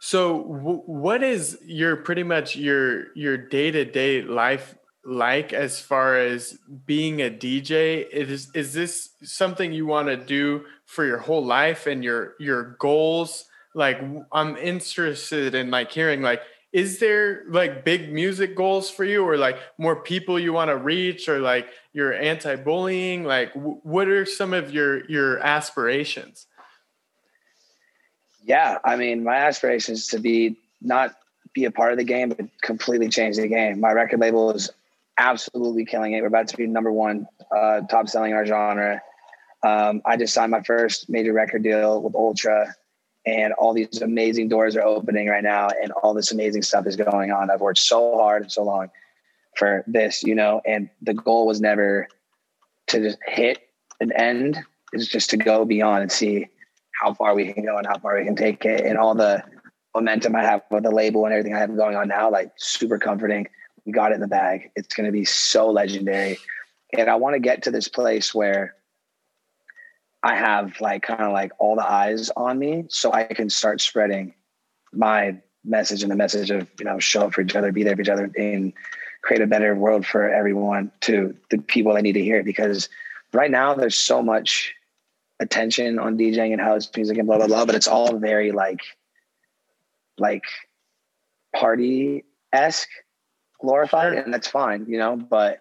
So, 0.00 0.42
w- 0.42 0.82
what 0.86 1.22
is 1.22 1.58
your 1.64 1.94
pretty 1.96 2.24
much 2.24 2.56
your 2.56 3.14
your 3.14 3.36
day 3.36 3.70
to 3.70 3.84
day 3.84 4.22
life 4.22 4.74
like 5.04 5.52
as 5.52 5.80
far 5.80 6.18
as 6.18 6.58
being 6.86 7.22
a 7.22 7.30
DJ? 7.30 8.08
Is 8.10 8.50
is 8.52 8.72
this 8.72 9.10
something 9.22 9.72
you 9.72 9.86
want 9.86 10.08
to 10.08 10.16
do 10.16 10.64
for 10.86 11.04
your 11.04 11.18
whole 11.18 11.44
life 11.44 11.86
and 11.86 12.02
your 12.02 12.34
your 12.40 12.76
goals? 12.80 13.44
Like 13.74 14.00
i'm 14.32 14.56
interested 14.56 15.54
in 15.54 15.70
like 15.70 15.90
hearing 15.90 16.22
like 16.22 16.40
is 16.74 16.98
there 16.98 17.44
like 17.48 17.84
big 17.84 18.12
music 18.12 18.56
goals 18.56 18.90
for 18.90 19.04
you 19.04 19.24
or 19.24 19.36
like 19.36 19.56
more 19.78 19.94
people 19.94 20.40
you 20.40 20.52
want 20.52 20.70
to 20.70 20.76
reach 20.76 21.28
or 21.28 21.38
like 21.38 21.68
your 21.92 22.12
anti-bullying? 22.12 23.22
Like 23.22 23.54
w- 23.54 23.78
what 23.84 24.08
are 24.08 24.26
some 24.26 24.52
of 24.52 24.74
your 24.74 25.08
your 25.08 25.38
aspirations? 25.38 26.48
Yeah 28.42 28.78
i 28.84 28.96
mean 28.96 29.22
my 29.22 29.36
aspirations 29.36 30.08
to 30.08 30.18
be 30.18 30.56
not 30.82 31.14
be 31.54 31.64
a 31.64 31.70
part 31.70 31.92
of 31.92 31.98
the 31.98 32.04
game 32.04 32.30
but 32.30 32.40
completely 32.60 33.08
change 33.08 33.36
the 33.36 33.46
game. 33.46 33.78
My 33.78 33.92
record 33.92 34.18
label 34.18 34.50
is 34.50 34.68
absolutely 35.16 35.84
killing 35.84 36.14
it. 36.14 36.22
We're 36.22 36.26
about 36.26 36.48
to 36.48 36.56
be 36.56 36.66
number 36.66 36.90
one 36.90 37.28
uh, 37.56 37.82
top 37.82 38.08
selling 38.08 38.32
in 38.32 38.36
our 38.36 38.44
genre. 38.44 39.00
Um, 39.62 40.02
i 40.04 40.16
just 40.16 40.34
signed 40.34 40.50
my 40.50 40.62
first 40.62 41.08
major 41.08 41.32
record 41.32 41.62
deal 41.62 42.02
with 42.02 42.16
ultra 42.16 42.74
and 43.26 43.52
all 43.54 43.72
these 43.72 44.02
amazing 44.02 44.48
doors 44.48 44.76
are 44.76 44.82
opening 44.82 45.28
right 45.28 45.42
now 45.42 45.68
and 45.82 45.92
all 45.92 46.14
this 46.14 46.32
amazing 46.32 46.62
stuff 46.62 46.86
is 46.86 46.96
going 46.96 47.30
on. 47.30 47.50
I've 47.50 47.60
worked 47.60 47.78
so 47.78 48.16
hard 48.18 48.42
and 48.42 48.52
so 48.52 48.62
long 48.62 48.88
for 49.56 49.84
this 49.86 50.24
you 50.24 50.34
know 50.34 50.60
and 50.66 50.90
the 51.00 51.14
goal 51.14 51.46
was 51.46 51.60
never 51.60 52.08
to 52.88 53.00
just 53.00 53.18
hit 53.26 53.58
an 54.00 54.12
end. 54.12 54.58
It's 54.92 55.06
just 55.06 55.30
to 55.30 55.36
go 55.36 55.64
beyond 55.64 56.02
and 56.02 56.12
see 56.12 56.46
how 57.00 57.14
far 57.14 57.34
we 57.34 57.52
can 57.52 57.64
go 57.64 57.76
and 57.76 57.86
how 57.86 57.98
far 57.98 58.18
we 58.18 58.24
can 58.24 58.36
take 58.36 58.64
it. 58.64 58.84
And 58.84 58.98
all 58.98 59.14
the 59.14 59.42
momentum 59.94 60.34
i 60.34 60.42
have 60.42 60.62
with 60.72 60.82
the 60.82 60.90
label 60.90 61.24
and 61.24 61.32
everything 61.32 61.54
i 61.54 61.58
have 61.60 61.76
going 61.76 61.94
on 61.94 62.08
now 62.08 62.30
like 62.30 62.52
super 62.56 62.98
comforting. 62.98 63.46
We 63.84 63.92
got 63.92 64.12
it 64.12 64.14
in 64.14 64.20
the 64.20 64.26
bag. 64.26 64.70
It's 64.76 64.94
going 64.94 65.06
to 65.06 65.12
be 65.12 65.24
so 65.24 65.70
legendary. 65.70 66.38
And 66.96 67.08
i 67.08 67.14
want 67.14 67.34
to 67.34 67.40
get 67.40 67.62
to 67.64 67.70
this 67.70 67.88
place 67.88 68.34
where 68.34 68.74
I 70.24 70.34
have 70.34 70.80
like 70.80 71.02
kind 71.02 71.20
of 71.20 71.32
like 71.32 71.52
all 71.58 71.76
the 71.76 71.86
eyes 71.86 72.30
on 72.34 72.58
me 72.58 72.86
so 72.88 73.12
I 73.12 73.24
can 73.24 73.50
start 73.50 73.82
spreading 73.82 74.32
my 74.90 75.36
message 75.66 76.02
and 76.02 76.10
the 76.10 76.16
message 76.16 76.50
of, 76.50 76.66
you 76.78 76.86
know, 76.86 76.98
show 76.98 77.26
up 77.26 77.34
for 77.34 77.42
each 77.42 77.54
other, 77.54 77.70
be 77.72 77.82
there 77.82 77.94
for 77.94 78.00
each 78.00 78.08
other 78.08 78.30
and 78.36 78.72
create 79.20 79.42
a 79.42 79.46
better 79.46 79.74
world 79.74 80.06
for 80.06 80.26
everyone 80.26 80.90
to 81.02 81.36
the 81.50 81.58
people 81.58 81.92
that 81.92 82.02
need 82.02 82.14
to 82.14 82.22
hear 82.22 82.38
it. 82.38 82.46
Because 82.46 82.88
right 83.34 83.50
now 83.50 83.74
there's 83.74 83.98
so 83.98 84.22
much 84.22 84.72
attention 85.40 85.98
on 85.98 86.16
DJing 86.16 86.52
and 86.52 86.60
house 86.60 86.90
music 86.96 87.18
and 87.18 87.26
blah, 87.26 87.36
blah, 87.36 87.46
blah, 87.46 87.66
but 87.66 87.74
it's 87.74 87.88
all 87.88 88.16
very 88.16 88.50
like, 88.50 88.80
like 90.16 90.44
party 91.54 92.24
esque 92.50 92.88
glorified 93.60 94.14
and 94.14 94.32
that's 94.32 94.48
fine, 94.48 94.86
you 94.88 94.96
know, 94.96 95.16
but 95.16 95.60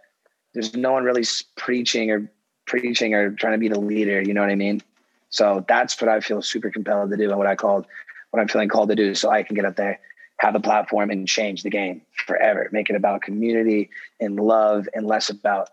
there's 0.54 0.74
no 0.74 0.94
one 0.94 1.04
really 1.04 1.26
preaching 1.58 2.12
or 2.12 2.32
preaching 2.66 3.14
or 3.14 3.32
trying 3.32 3.54
to 3.54 3.60
be 3.60 3.68
the 3.68 3.80
leader. 3.80 4.22
You 4.22 4.34
know 4.34 4.42
what 4.42 4.50
I 4.50 4.56
mean? 4.56 4.82
So 5.30 5.66
that's 5.68 6.00
what 6.00 6.10
I 6.10 6.20
feel 6.20 6.42
super 6.42 6.70
compelled 6.70 7.10
to 7.12 7.18
do 7.18 7.30
and 7.30 7.38
what 7.38 7.48
I 7.48 7.56
called 7.56 7.88
what 8.32 8.40
I'm 8.40 8.48
feeling 8.48 8.70
called 8.70 8.90
to 8.90 8.96
do 8.96 9.14
so 9.14 9.30
I 9.30 9.44
can 9.44 9.56
get 9.56 9.64
up 9.64 9.76
there, 9.76 10.00
have 10.38 10.56
a 10.56 10.60
platform 10.60 11.12
and 11.12 11.28
change 11.28 11.62
the 11.62 11.70
game 11.70 12.02
forever. 12.26 12.68
Make 12.72 12.90
it 12.90 12.96
about 12.96 13.22
community 13.22 13.92
and 14.20 14.40
love 14.40 14.90
and 14.96 15.06
less 15.06 15.30
about 15.30 15.70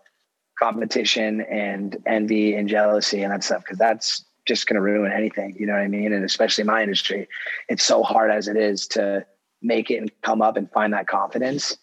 competition 0.59 1.41
and 1.41 1.97
envy 2.05 2.53
and 2.53 2.69
jealousy 2.69 3.23
and 3.23 3.33
that 3.33 3.43
stuff. 3.43 3.63
Cause 3.65 3.79
that's 3.79 4.23
just 4.47 4.67
going 4.67 4.75
to 4.75 4.81
ruin 4.81 5.11
anything. 5.11 5.55
You 5.59 5.65
know 5.65 5.73
what 5.73 5.81
I 5.81 5.87
mean? 5.87 6.13
And 6.13 6.23
especially 6.23 6.63
my 6.63 6.83
industry, 6.83 7.27
it's 7.67 7.83
so 7.83 8.03
hard 8.03 8.29
as 8.29 8.47
it 8.47 8.57
is 8.57 8.87
to 8.89 9.25
make 9.63 9.89
it 9.89 9.97
and 9.97 10.11
come 10.21 10.43
up 10.43 10.55
and 10.57 10.71
find 10.71 10.93
that 10.93 11.07
confidence 11.07 11.77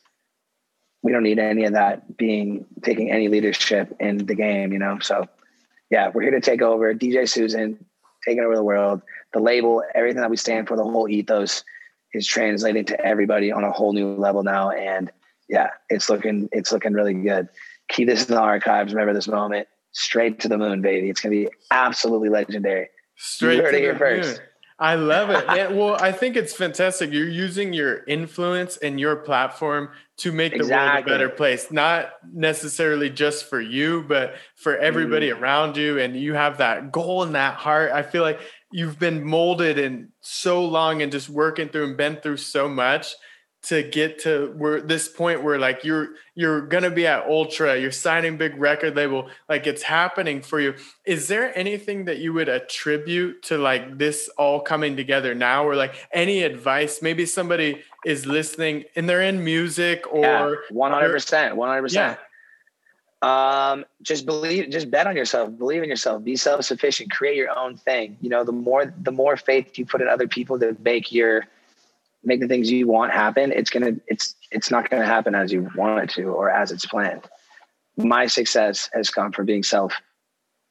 we 1.02 1.12
don't 1.12 1.22
need 1.22 1.38
any 1.38 1.64
of 1.64 1.72
that 1.74 2.16
being 2.16 2.66
taking 2.82 3.10
any 3.10 3.28
leadership 3.28 3.94
in 4.00 4.18
the 4.18 4.34
game, 4.34 4.72
you 4.72 4.78
know. 4.78 4.98
So 5.00 5.28
yeah, 5.90 6.10
we're 6.12 6.22
here 6.22 6.32
to 6.32 6.40
take 6.40 6.62
over. 6.62 6.92
DJ 6.94 7.28
Susan 7.28 7.84
taking 8.26 8.42
over 8.42 8.56
the 8.56 8.64
world. 8.64 9.02
The 9.32 9.40
label, 9.40 9.82
everything 9.94 10.20
that 10.20 10.30
we 10.30 10.36
stand 10.36 10.68
for, 10.68 10.76
the 10.76 10.84
whole 10.84 11.08
ethos 11.08 11.62
is 12.12 12.26
translating 12.26 12.84
to 12.86 13.00
everybody 13.04 13.52
on 13.52 13.64
a 13.64 13.70
whole 13.70 13.92
new 13.92 14.14
level 14.14 14.42
now. 14.42 14.70
And 14.70 15.10
yeah, 15.48 15.68
it's 15.88 16.08
looking 16.08 16.48
it's 16.52 16.72
looking 16.72 16.92
really 16.92 17.14
good. 17.14 17.48
Keep 17.88 18.08
this 18.08 18.28
in 18.28 18.34
the 18.34 18.40
archives. 18.40 18.92
Remember 18.92 19.14
this 19.14 19.28
moment. 19.28 19.68
Straight 19.92 20.40
to 20.40 20.48
the 20.48 20.58
moon, 20.58 20.82
baby. 20.82 21.08
It's 21.08 21.20
gonna 21.20 21.34
be 21.34 21.48
absolutely 21.70 22.28
legendary. 22.28 22.88
Straight 23.16 23.56
you 23.56 23.62
heard 23.62 23.70
to 23.72 23.76
it 23.78 23.82
here 23.82 23.96
first. 23.96 24.42
I 24.78 24.94
love 24.94 25.30
it. 25.30 25.44
Yeah, 25.48 25.72
well, 25.72 25.94
I 26.00 26.12
think 26.12 26.36
it's 26.36 26.54
fantastic. 26.54 27.12
You're 27.12 27.28
using 27.28 27.72
your 27.72 28.04
influence 28.04 28.76
and 28.76 29.00
your 29.00 29.16
platform 29.16 29.90
to 30.18 30.30
make 30.30 30.52
exactly. 30.52 30.68
the 30.68 30.76
world 30.76 31.04
a 31.04 31.10
better 31.10 31.28
place, 31.28 31.72
not 31.72 32.12
necessarily 32.32 33.10
just 33.10 33.46
for 33.46 33.60
you, 33.60 34.04
but 34.06 34.34
for 34.54 34.76
everybody 34.76 35.30
mm. 35.30 35.40
around 35.40 35.76
you. 35.76 35.98
And 35.98 36.16
you 36.16 36.34
have 36.34 36.58
that 36.58 36.92
goal 36.92 37.24
in 37.24 37.32
that 37.32 37.54
heart. 37.54 37.90
I 37.92 38.02
feel 38.02 38.22
like 38.22 38.40
you've 38.70 38.98
been 38.98 39.24
molded 39.24 39.78
in 39.78 40.10
so 40.20 40.64
long 40.64 41.02
and 41.02 41.10
just 41.10 41.28
working 41.28 41.68
through 41.68 41.88
and 41.88 41.96
been 41.96 42.16
through 42.16 42.36
so 42.36 42.68
much 42.68 43.14
to 43.68 43.82
get 43.82 44.18
to 44.18 44.50
where 44.56 44.80
this 44.80 45.08
point 45.08 45.42
where 45.42 45.58
like 45.58 45.84
you're 45.84 46.08
you're 46.34 46.62
gonna 46.62 46.90
be 46.90 47.06
at 47.06 47.26
ultra 47.26 47.78
you're 47.78 47.92
signing 47.92 48.38
big 48.38 48.56
record 48.56 48.96
label 48.96 49.28
like 49.46 49.66
it's 49.66 49.82
happening 49.82 50.40
for 50.40 50.58
you. 50.58 50.74
Is 51.04 51.28
there 51.28 51.56
anything 51.56 52.06
that 52.06 52.16
you 52.16 52.32
would 52.32 52.48
attribute 52.48 53.42
to 53.44 53.58
like 53.58 53.98
this 53.98 54.30
all 54.38 54.60
coming 54.60 54.96
together 54.96 55.34
now? 55.34 55.66
Or 55.66 55.76
like 55.76 56.08
any 56.12 56.44
advice? 56.44 57.02
Maybe 57.02 57.26
somebody 57.26 57.82
is 58.06 58.24
listening 58.24 58.84
and 58.96 59.06
they're 59.06 59.20
in 59.20 59.44
music 59.44 60.10
or 60.10 60.22
yeah, 60.22 60.54
100% 60.72 61.52
100% 61.52 61.92
yeah. 61.92 63.70
um 63.70 63.84
just 64.00 64.24
believe 64.24 64.70
just 64.70 64.90
bet 64.90 65.06
on 65.06 65.14
yourself 65.14 65.50
believe 65.58 65.82
in 65.82 65.90
yourself 65.90 66.24
be 66.24 66.36
self-sufficient 66.36 67.10
create 67.10 67.36
your 67.36 67.50
own 67.50 67.76
thing. 67.76 68.16
You 68.22 68.30
know 68.30 68.44
the 68.44 68.52
more 68.52 68.94
the 69.02 69.12
more 69.12 69.36
faith 69.36 69.76
you 69.78 69.84
put 69.84 70.00
in 70.00 70.08
other 70.08 70.26
people 70.26 70.58
to 70.60 70.74
make 70.82 71.12
your 71.12 71.44
make 72.24 72.40
the 72.40 72.48
things 72.48 72.70
you 72.70 72.86
want 72.86 73.12
happen, 73.12 73.52
it's 73.52 73.70
gonna 73.70 73.92
it's 74.06 74.34
it's 74.50 74.70
not 74.70 74.90
gonna 74.90 75.06
happen 75.06 75.34
as 75.34 75.52
you 75.52 75.70
want 75.76 76.04
it 76.04 76.10
to 76.10 76.24
or 76.24 76.50
as 76.50 76.72
it's 76.72 76.86
planned. 76.86 77.22
My 77.96 78.26
success 78.26 78.88
has 78.92 79.10
come 79.10 79.32
from 79.32 79.46
being 79.46 79.62
self 79.62 79.92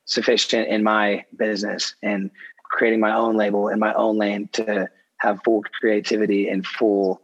sufficient 0.05 0.69
in 0.69 0.83
my 0.83 1.25
business 1.35 1.95
and 2.01 2.31
creating 2.63 2.99
my 2.99 3.13
own 3.13 3.35
label 3.35 3.67
in 3.69 3.79
my 3.79 3.93
own 3.93 4.17
lane 4.17 4.49
to 4.53 4.89
have 5.17 5.39
full 5.43 5.63
creativity 5.79 6.47
and 6.47 6.65
full 6.65 7.21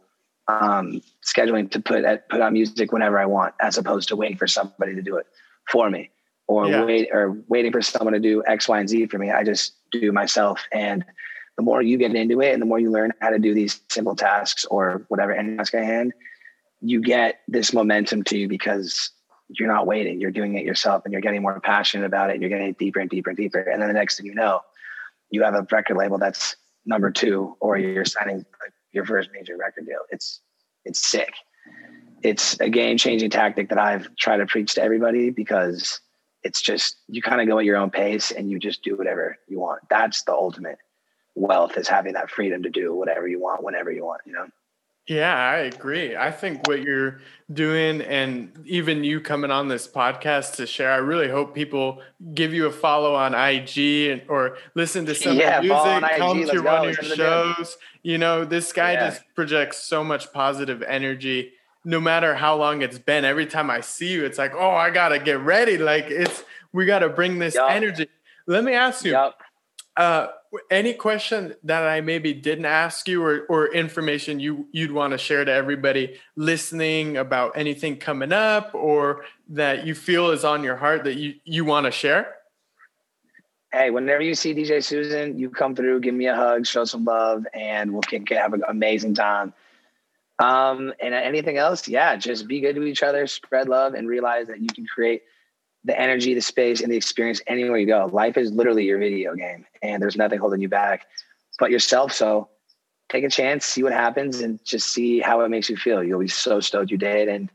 um, 0.48 1.00
scheduling 1.24 1.70
to 1.70 1.80
put 1.80 2.04
at, 2.04 2.28
put 2.28 2.40
out 2.40 2.52
music 2.52 2.92
whenever 2.92 3.18
I 3.18 3.26
want, 3.26 3.54
as 3.60 3.78
opposed 3.78 4.08
to 4.08 4.16
waiting 4.16 4.36
for 4.36 4.46
somebody 4.46 4.94
to 4.94 5.02
do 5.02 5.16
it 5.16 5.26
for 5.70 5.88
me 5.88 6.10
or 6.46 6.68
yeah. 6.68 6.84
wait 6.84 7.08
or 7.12 7.36
waiting 7.48 7.72
for 7.72 7.80
someone 7.80 8.12
to 8.12 8.20
do 8.20 8.42
X, 8.46 8.68
Y, 8.68 8.78
and 8.78 8.88
Z 8.88 9.06
for 9.06 9.18
me. 9.18 9.30
I 9.30 9.44
just 9.44 9.74
do 9.90 10.12
myself 10.12 10.62
and 10.72 11.04
the 11.56 11.62
more 11.62 11.82
you 11.82 11.98
get 11.98 12.14
into 12.14 12.40
it 12.40 12.52
and 12.52 12.60
the 12.60 12.66
more 12.66 12.78
you 12.78 12.90
learn 12.90 13.12
how 13.20 13.30
to 13.30 13.38
do 13.38 13.54
these 13.54 13.80
simple 13.88 14.16
tasks 14.16 14.64
or 14.64 15.04
whatever 15.08 15.32
any 15.32 15.56
task 15.56 15.74
I 15.74 15.82
hand, 15.82 16.12
you 16.80 17.00
get 17.00 17.40
this 17.48 17.72
momentum 17.72 18.24
to 18.24 18.38
you 18.38 18.48
because 18.48 19.10
you're 19.48 19.68
not 19.68 19.86
waiting. 19.86 20.20
You're 20.20 20.30
doing 20.30 20.56
it 20.56 20.64
yourself 20.64 21.04
and 21.04 21.12
you're 21.12 21.20
getting 21.20 21.42
more 21.42 21.60
passionate 21.60 22.06
about 22.06 22.30
it. 22.30 22.40
You're 22.40 22.50
getting 22.50 22.72
deeper 22.74 23.00
and 23.00 23.10
deeper 23.10 23.30
and 23.30 23.36
deeper. 23.36 23.60
And 23.60 23.80
then 23.80 23.88
the 23.88 23.94
next 23.94 24.16
thing 24.16 24.26
you 24.26 24.34
know, 24.34 24.60
you 25.30 25.42
have 25.42 25.54
a 25.54 25.66
record 25.70 25.96
label 25.96 26.18
that's 26.18 26.56
number 26.86 27.10
two, 27.10 27.56
or 27.60 27.78
you're 27.78 28.04
signing 28.04 28.44
your 28.92 29.04
first 29.04 29.30
major 29.32 29.56
record 29.56 29.86
deal. 29.86 30.00
It's 30.10 30.40
it's 30.84 31.04
sick. 31.04 31.32
It's 32.22 32.58
a 32.60 32.68
game 32.68 32.96
changing 32.96 33.30
tactic 33.30 33.68
that 33.68 33.78
I've 33.78 34.14
tried 34.16 34.38
to 34.38 34.46
preach 34.46 34.74
to 34.74 34.82
everybody 34.82 35.30
because 35.30 36.00
it's 36.42 36.60
just 36.60 36.96
you 37.08 37.22
kind 37.22 37.40
of 37.40 37.48
go 37.48 37.58
at 37.58 37.64
your 37.64 37.76
own 37.76 37.90
pace 37.90 38.30
and 38.30 38.50
you 38.50 38.58
just 38.58 38.82
do 38.82 38.96
whatever 38.96 39.38
you 39.48 39.58
want. 39.58 39.82
That's 39.88 40.22
the 40.24 40.32
ultimate 40.32 40.78
wealth 41.34 41.76
is 41.76 41.88
having 41.88 42.14
that 42.14 42.30
freedom 42.30 42.62
to 42.62 42.70
do 42.70 42.94
whatever 42.94 43.26
you 43.26 43.40
want 43.40 43.62
whenever 43.62 43.90
you 43.90 44.04
want 44.04 44.20
you 44.26 44.32
know? 44.32 44.46
Yeah 45.06 45.36
i 45.36 45.56
agree. 45.58 46.16
I 46.16 46.30
think 46.30 46.66
what 46.66 46.80
you're 46.80 47.20
doing 47.52 48.00
and 48.00 48.52
even 48.64 49.04
you 49.04 49.20
coming 49.20 49.50
on 49.50 49.68
this 49.68 49.86
podcast 49.86 50.56
to 50.56 50.66
share 50.66 50.92
i 50.92 50.96
really 50.96 51.28
hope 51.28 51.54
people 51.54 52.00
give 52.32 52.54
you 52.54 52.66
a 52.66 52.72
follow 52.72 53.14
on 53.14 53.34
ig 53.34 53.76
and, 54.10 54.22
or 54.28 54.56
listen 54.74 55.04
to 55.06 55.14
some 55.14 55.36
yeah, 55.36 55.60
music 55.60 56.10
come 56.16 56.46
to 56.46 56.60
one 56.60 56.88
of 56.88 57.02
your 57.02 57.16
shows. 57.16 57.76
You 58.02 58.18
know 58.18 58.44
this 58.44 58.72
guy 58.72 58.92
yeah. 58.92 59.10
just 59.10 59.22
projects 59.34 59.78
so 59.78 60.04
much 60.04 60.32
positive 60.32 60.82
energy 60.82 61.52
no 61.84 62.00
matter 62.00 62.34
how 62.34 62.56
long 62.56 62.80
it's 62.80 62.98
been. 62.98 63.26
Every 63.26 63.46
time 63.46 63.70
i 63.70 63.80
see 63.80 64.12
you 64.12 64.24
it's 64.24 64.38
like 64.38 64.54
oh 64.54 64.70
i 64.70 64.88
gotta 64.88 65.18
get 65.18 65.40
ready. 65.40 65.76
Like 65.76 66.06
it's 66.06 66.44
we 66.72 66.86
gotta 66.86 67.10
bring 67.10 67.38
this 67.38 67.54
yep. 67.54 67.66
energy. 67.68 68.06
Let 68.46 68.64
me 68.64 68.72
ask 68.72 69.04
you 69.04 69.12
yep. 69.12 69.34
uh 69.98 70.28
any 70.70 70.94
question 70.94 71.54
that 71.64 71.82
I 71.82 72.00
maybe 72.00 72.32
didn't 72.32 72.64
ask 72.64 73.08
you 73.08 73.22
or, 73.22 73.46
or 73.48 73.72
information 73.72 74.40
you 74.40 74.66
you'd 74.72 74.92
want 74.92 75.12
to 75.12 75.18
share 75.18 75.44
to 75.44 75.52
everybody 75.52 76.18
listening 76.36 77.16
about 77.16 77.52
anything 77.56 77.96
coming 77.96 78.32
up 78.32 78.74
or 78.74 79.24
that 79.48 79.86
you 79.86 79.94
feel 79.94 80.30
is 80.30 80.44
on 80.44 80.62
your 80.62 80.76
heart 80.76 81.04
that 81.04 81.16
you, 81.16 81.34
you 81.44 81.64
want 81.64 81.86
to 81.86 81.90
share? 81.90 82.34
Hey, 83.72 83.90
whenever 83.90 84.22
you 84.22 84.34
see 84.34 84.54
DJ 84.54 84.84
Susan, 84.84 85.38
you 85.38 85.50
come 85.50 85.74
through, 85.74 86.00
give 86.00 86.14
me 86.14 86.26
a 86.26 86.36
hug, 86.36 86.66
show 86.66 86.84
some 86.84 87.04
love, 87.04 87.44
and 87.52 87.92
we'll 87.92 88.02
kick 88.02 88.30
it, 88.30 88.38
have 88.38 88.52
an 88.52 88.62
amazing 88.68 89.14
time. 89.14 89.52
Um, 90.38 90.92
and 91.00 91.14
anything 91.14 91.56
else, 91.56 91.88
yeah, 91.88 92.14
just 92.16 92.46
be 92.46 92.60
good 92.60 92.76
to 92.76 92.84
each 92.84 93.02
other, 93.02 93.26
spread 93.26 93.68
love, 93.68 93.94
and 93.94 94.08
realize 94.08 94.46
that 94.48 94.60
you 94.60 94.68
can 94.68 94.86
create– 94.86 95.22
the 95.84 95.98
energy, 95.98 96.34
the 96.34 96.40
space, 96.40 96.80
and 96.80 96.90
the 96.90 96.96
experience 96.96 97.40
anywhere 97.46 97.78
you 97.78 97.86
go. 97.86 98.08
Life 98.12 98.36
is 98.36 98.50
literally 98.52 98.84
your 98.84 98.98
video 98.98 99.34
game, 99.34 99.66
and 99.82 100.02
there's 100.02 100.16
nothing 100.16 100.38
holding 100.38 100.60
you 100.60 100.68
back 100.68 101.06
but 101.58 101.70
yourself. 101.70 102.12
So 102.12 102.48
take 103.08 103.24
a 103.24 103.30
chance, 103.30 103.66
see 103.66 103.82
what 103.82 103.92
happens, 103.92 104.40
and 104.40 104.64
just 104.64 104.92
see 104.92 105.20
how 105.20 105.40
it 105.42 105.50
makes 105.50 105.68
you 105.68 105.76
feel. 105.76 106.02
You'll 106.02 106.20
be 106.20 106.28
so 106.28 106.60
stoked 106.60 106.90
you 106.90 106.98
did, 106.98 107.28
and 107.28 107.50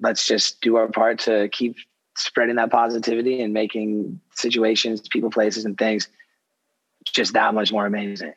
let's 0.00 0.26
just 0.26 0.60
do 0.60 0.76
our 0.76 0.88
part 0.88 1.20
to 1.20 1.48
keep 1.50 1.76
spreading 2.16 2.56
that 2.56 2.70
positivity 2.70 3.40
and 3.42 3.52
making 3.52 4.20
situations, 4.34 5.06
people, 5.08 5.30
places, 5.30 5.64
and 5.64 5.78
things 5.78 6.08
just 7.04 7.34
that 7.34 7.54
much 7.54 7.72
more 7.72 7.86
amazing. 7.86 8.34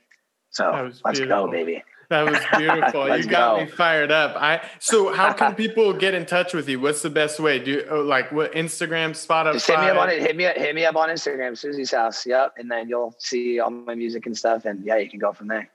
So 0.52 0.92
let's 1.04 1.20
go, 1.20 1.50
baby. 1.50 1.84
That 2.10 2.26
was 2.26 2.40
beautiful. 2.58 3.16
you 3.16 3.24
got 3.26 3.58
go. 3.58 3.66
me 3.66 3.70
fired 3.70 4.12
up. 4.12 4.36
I 4.36 4.68
so 4.80 5.14
how 5.14 5.32
can 5.32 5.54
people 5.54 5.94
get 5.94 6.16
in 6.16 6.26
touch 6.26 6.56
with 6.56 6.68
you? 6.68 6.80
What's 6.80 7.04
the 7.04 7.10
best 7.10 7.40
way? 7.40 7.60
Do 7.60 7.86
oh, 7.90 8.02
like 8.02 8.32
what 8.32 8.52
Instagram, 8.54 9.12
Spotify? 9.12 9.54
Just 9.54 9.68
hit 9.68 9.80
me 9.80 9.90
up 9.90 9.98
on 9.98 10.10
it. 10.10 10.20
Hit 10.20 10.36
me 10.36 10.46
up, 10.48 10.56
hit 10.56 10.74
me 10.74 10.86
up 10.86 10.96
on 10.96 11.10
Instagram, 11.10 11.56
Susie's 11.56 11.92
house. 11.92 12.26
Yep. 12.26 12.56
And 12.58 12.70
then 12.70 12.90
you'll 12.90 13.14
see 13.20 13.60
all 13.60 13.70
my 13.70 13.94
music 13.94 14.26
and 14.26 14.36
stuff. 14.36 14.66
And 14.66 14.84
yeah, 14.84 14.98
you 14.98 15.08
can 15.08 15.20
go 15.20 15.34
from 15.34 15.50
there. 15.50 15.70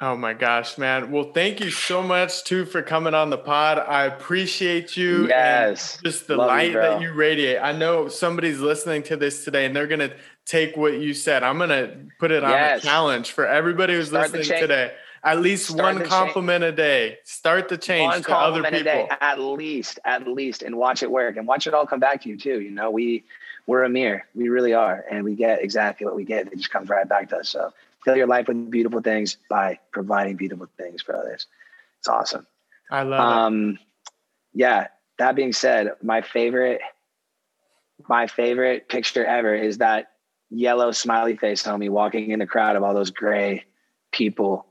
Oh 0.00 0.16
my 0.16 0.34
gosh, 0.34 0.78
man. 0.78 1.10
Well, 1.10 1.32
thank 1.32 1.60
you 1.60 1.70
so 1.70 2.00
much 2.02 2.44
too 2.44 2.64
for 2.64 2.82
coming 2.82 3.14
on 3.14 3.30
the 3.30 3.38
pod. 3.38 3.78
I 3.78 4.04
appreciate 4.04 4.96
you. 4.96 5.28
Yes. 5.28 5.98
just 6.04 6.28
the 6.28 6.36
Love 6.36 6.48
light 6.48 6.72
you, 6.72 6.74
that 6.74 7.00
you 7.00 7.12
radiate. 7.12 7.58
I 7.60 7.72
know 7.72 8.06
somebody's 8.06 8.60
listening 8.60 9.02
to 9.04 9.16
this 9.16 9.44
today 9.44 9.64
and 9.64 9.74
they're 9.74 9.86
going 9.86 10.00
to 10.00 10.14
take 10.44 10.76
what 10.76 10.94
you 10.94 11.14
said. 11.14 11.42
I'm 11.42 11.56
going 11.56 11.70
to 11.70 11.96
put 12.18 12.30
it 12.30 12.42
on 12.42 12.50
yes. 12.50 12.82
a 12.82 12.86
challenge 12.86 13.32
for 13.32 13.46
everybody 13.46 13.94
who's 13.94 14.08
Start 14.08 14.32
listening 14.32 14.60
today 14.60 14.92
at 15.24 15.40
least 15.40 15.68
Start 15.68 15.96
one 15.96 16.04
compliment 16.04 16.62
change. 16.62 16.72
a 16.72 16.76
day. 16.76 17.18
Start 17.24 17.68
the 17.68 17.78
change 17.78 18.12
one 18.12 18.22
to 18.22 18.36
other 18.36 18.62
people. 18.62 18.80
A 18.80 18.84
day, 18.84 19.08
at 19.20 19.38
least, 19.38 20.00
at 20.04 20.26
least, 20.26 20.62
and 20.62 20.76
watch 20.76 21.02
it 21.02 21.10
work 21.10 21.36
and 21.36 21.46
watch 21.46 21.66
it 21.66 21.74
all 21.74 21.86
come 21.86 22.00
back 22.00 22.22
to 22.22 22.28
you 22.28 22.36
too. 22.36 22.60
You 22.60 22.70
know, 22.70 22.90
we 22.90 23.24
we're 23.66 23.84
a 23.84 23.88
mirror. 23.88 24.24
We 24.34 24.48
really 24.48 24.74
are, 24.74 25.04
and 25.10 25.24
we 25.24 25.34
get 25.34 25.62
exactly 25.62 26.06
what 26.06 26.16
we 26.16 26.24
get. 26.24 26.48
It 26.48 26.56
just 26.56 26.70
comes 26.70 26.88
right 26.88 27.08
back 27.08 27.28
to 27.28 27.38
us. 27.38 27.48
So 27.48 27.72
fill 28.04 28.16
your 28.16 28.26
life 28.26 28.48
with 28.48 28.70
beautiful 28.70 29.00
things 29.00 29.36
by 29.48 29.78
providing 29.92 30.36
beautiful 30.36 30.68
things 30.76 31.02
for 31.02 31.16
others. 31.16 31.46
It's 32.00 32.08
awesome. 32.08 32.46
I 32.90 33.02
love 33.04 33.20
um, 33.20 33.70
it. 33.70 33.78
Yeah. 34.54 34.88
That 35.18 35.36
being 35.36 35.52
said, 35.52 35.92
my 36.02 36.22
favorite, 36.22 36.80
my 38.08 38.26
favorite 38.26 38.88
picture 38.88 39.24
ever 39.24 39.54
is 39.54 39.78
that 39.78 40.12
yellow 40.50 40.90
smiley 40.90 41.36
face 41.36 41.62
homie 41.62 41.88
walking 41.88 42.30
in 42.30 42.40
the 42.40 42.46
crowd 42.46 42.76
of 42.76 42.82
all 42.82 42.92
those 42.92 43.10
gray 43.10 43.64
people 44.10 44.66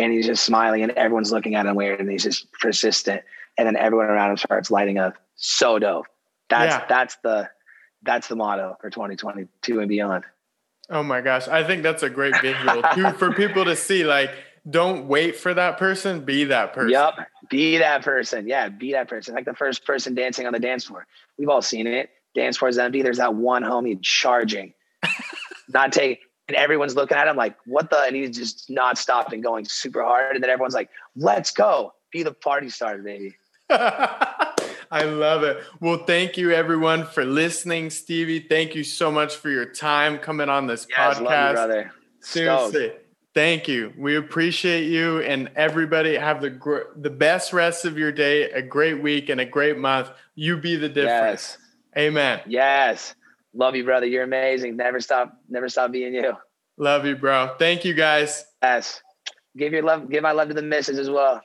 and 0.00 0.12
he's 0.12 0.26
just 0.26 0.44
smiling 0.44 0.82
and 0.82 0.92
everyone's 0.92 1.30
looking 1.30 1.54
at 1.54 1.66
him 1.66 1.76
weird 1.76 2.00
and 2.00 2.10
he's 2.10 2.22
just 2.22 2.50
persistent. 2.52 3.22
And 3.58 3.66
then 3.66 3.76
everyone 3.76 4.06
around 4.06 4.30
him 4.30 4.36
starts 4.38 4.70
lighting 4.70 4.98
up. 4.98 5.16
So 5.36 5.78
dope. 5.78 6.06
That's 6.48 6.74
yeah. 6.74 6.86
that's 6.88 7.16
the 7.22 7.50
that's 8.02 8.28
the 8.28 8.36
motto 8.36 8.76
for 8.80 8.88
2022 8.88 9.78
and 9.78 9.88
beyond. 9.88 10.24
Oh 10.88 11.02
my 11.02 11.20
gosh. 11.20 11.46
I 11.48 11.62
think 11.62 11.82
that's 11.82 12.02
a 12.02 12.10
great 12.10 12.34
visual 12.40 12.82
too 12.94 13.10
for 13.12 13.32
people 13.32 13.64
to 13.66 13.76
see 13.76 14.04
like 14.04 14.30
don't 14.68 15.06
wait 15.06 15.36
for 15.36 15.52
that 15.52 15.78
person 15.78 16.24
be 16.24 16.44
that 16.44 16.72
person. 16.72 16.90
Yep 16.90 17.14
be 17.50 17.78
that 17.78 18.02
person. 18.02 18.48
Yeah 18.48 18.68
be 18.70 18.92
that 18.92 19.08
person. 19.08 19.34
Like 19.34 19.44
the 19.44 19.54
first 19.54 19.84
person 19.84 20.14
dancing 20.14 20.46
on 20.46 20.52
the 20.54 20.58
dance 20.58 20.84
floor. 20.84 21.06
We've 21.38 21.48
all 21.50 21.62
seen 21.62 21.86
it. 21.86 22.08
Dance 22.34 22.56
floor 22.56 22.70
is 22.70 22.78
empty. 22.78 23.02
There's 23.02 23.18
that 23.18 23.34
one 23.34 23.62
homie 23.62 24.00
charging. 24.00 24.72
Not 25.68 25.92
take 25.92 26.20
and 26.50 26.56
everyone's 26.56 26.96
looking 26.96 27.16
at 27.16 27.28
him 27.28 27.36
like, 27.36 27.56
what 27.64 27.90
the? 27.90 28.02
And 28.02 28.16
he's 28.16 28.36
just 28.36 28.68
not 28.68 28.98
stopped 28.98 29.32
and 29.32 29.40
going 29.40 29.64
super 29.64 30.02
hard. 30.02 30.34
And 30.34 30.42
then 30.42 30.50
everyone's 30.50 30.74
like, 30.74 30.90
let's 31.14 31.52
go. 31.52 31.94
Be 32.10 32.24
the 32.24 32.32
party 32.32 32.68
starter, 32.68 33.04
baby. 33.04 33.36
I 33.70 35.04
love 35.04 35.44
it. 35.44 35.62
Well, 35.78 35.98
thank 35.98 36.36
you 36.36 36.50
everyone 36.50 37.06
for 37.06 37.24
listening, 37.24 37.90
Stevie. 37.90 38.40
Thank 38.40 38.74
you 38.74 38.82
so 38.82 39.12
much 39.12 39.36
for 39.36 39.48
your 39.48 39.64
time 39.64 40.18
coming 40.18 40.48
on 40.48 40.66
this 40.66 40.88
yes, 40.90 41.18
podcast. 41.18 41.52
Brother. 41.52 41.92
Seriously. 42.18 42.88
Stoked. 42.88 43.06
Thank 43.32 43.68
you. 43.68 43.92
We 43.96 44.16
appreciate 44.16 44.88
you 44.88 45.20
and 45.20 45.52
everybody 45.54 46.16
have 46.16 46.40
the 46.40 46.50
gr- 46.50 46.90
the 46.96 47.10
best 47.10 47.52
rest 47.52 47.84
of 47.84 47.96
your 47.96 48.10
day, 48.10 48.50
a 48.50 48.60
great 48.60 49.00
week 49.00 49.28
and 49.28 49.40
a 49.40 49.44
great 49.44 49.78
month. 49.78 50.10
You 50.34 50.56
be 50.56 50.74
the 50.74 50.88
difference. 50.88 51.56
Yes. 51.56 51.58
Amen. 51.96 52.40
Yes. 52.48 53.14
Love 53.54 53.74
you, 53.74 53.84
brother. 53.84 54.06
You're 54.06 54.22
amazing. 54.22 54.76
Never 54.76 55.00
stop, 55.00 55.36
never 55.48 55.68
stop 55.68 55.92
being 55.92 56.14
you. 56.14 56.34
Love 56.78 57.04
you, 57.04 57.16
bro. 57.16 57.56
Thank 57.58 57.84
you 57.84 57.94
guys. 57.94 58.44
Yes. 58.62 59.02
Give 59.56 59.72
your 59.72 59.82
love, 59.82 60.08
give 60.08 60.22
my 60.22 60.32
love 60.32 60.48
to 60.48 60.54
the 60.54 60.62
misses 60.62 60.98
as 60.98 61.10
well. 61.10 61.42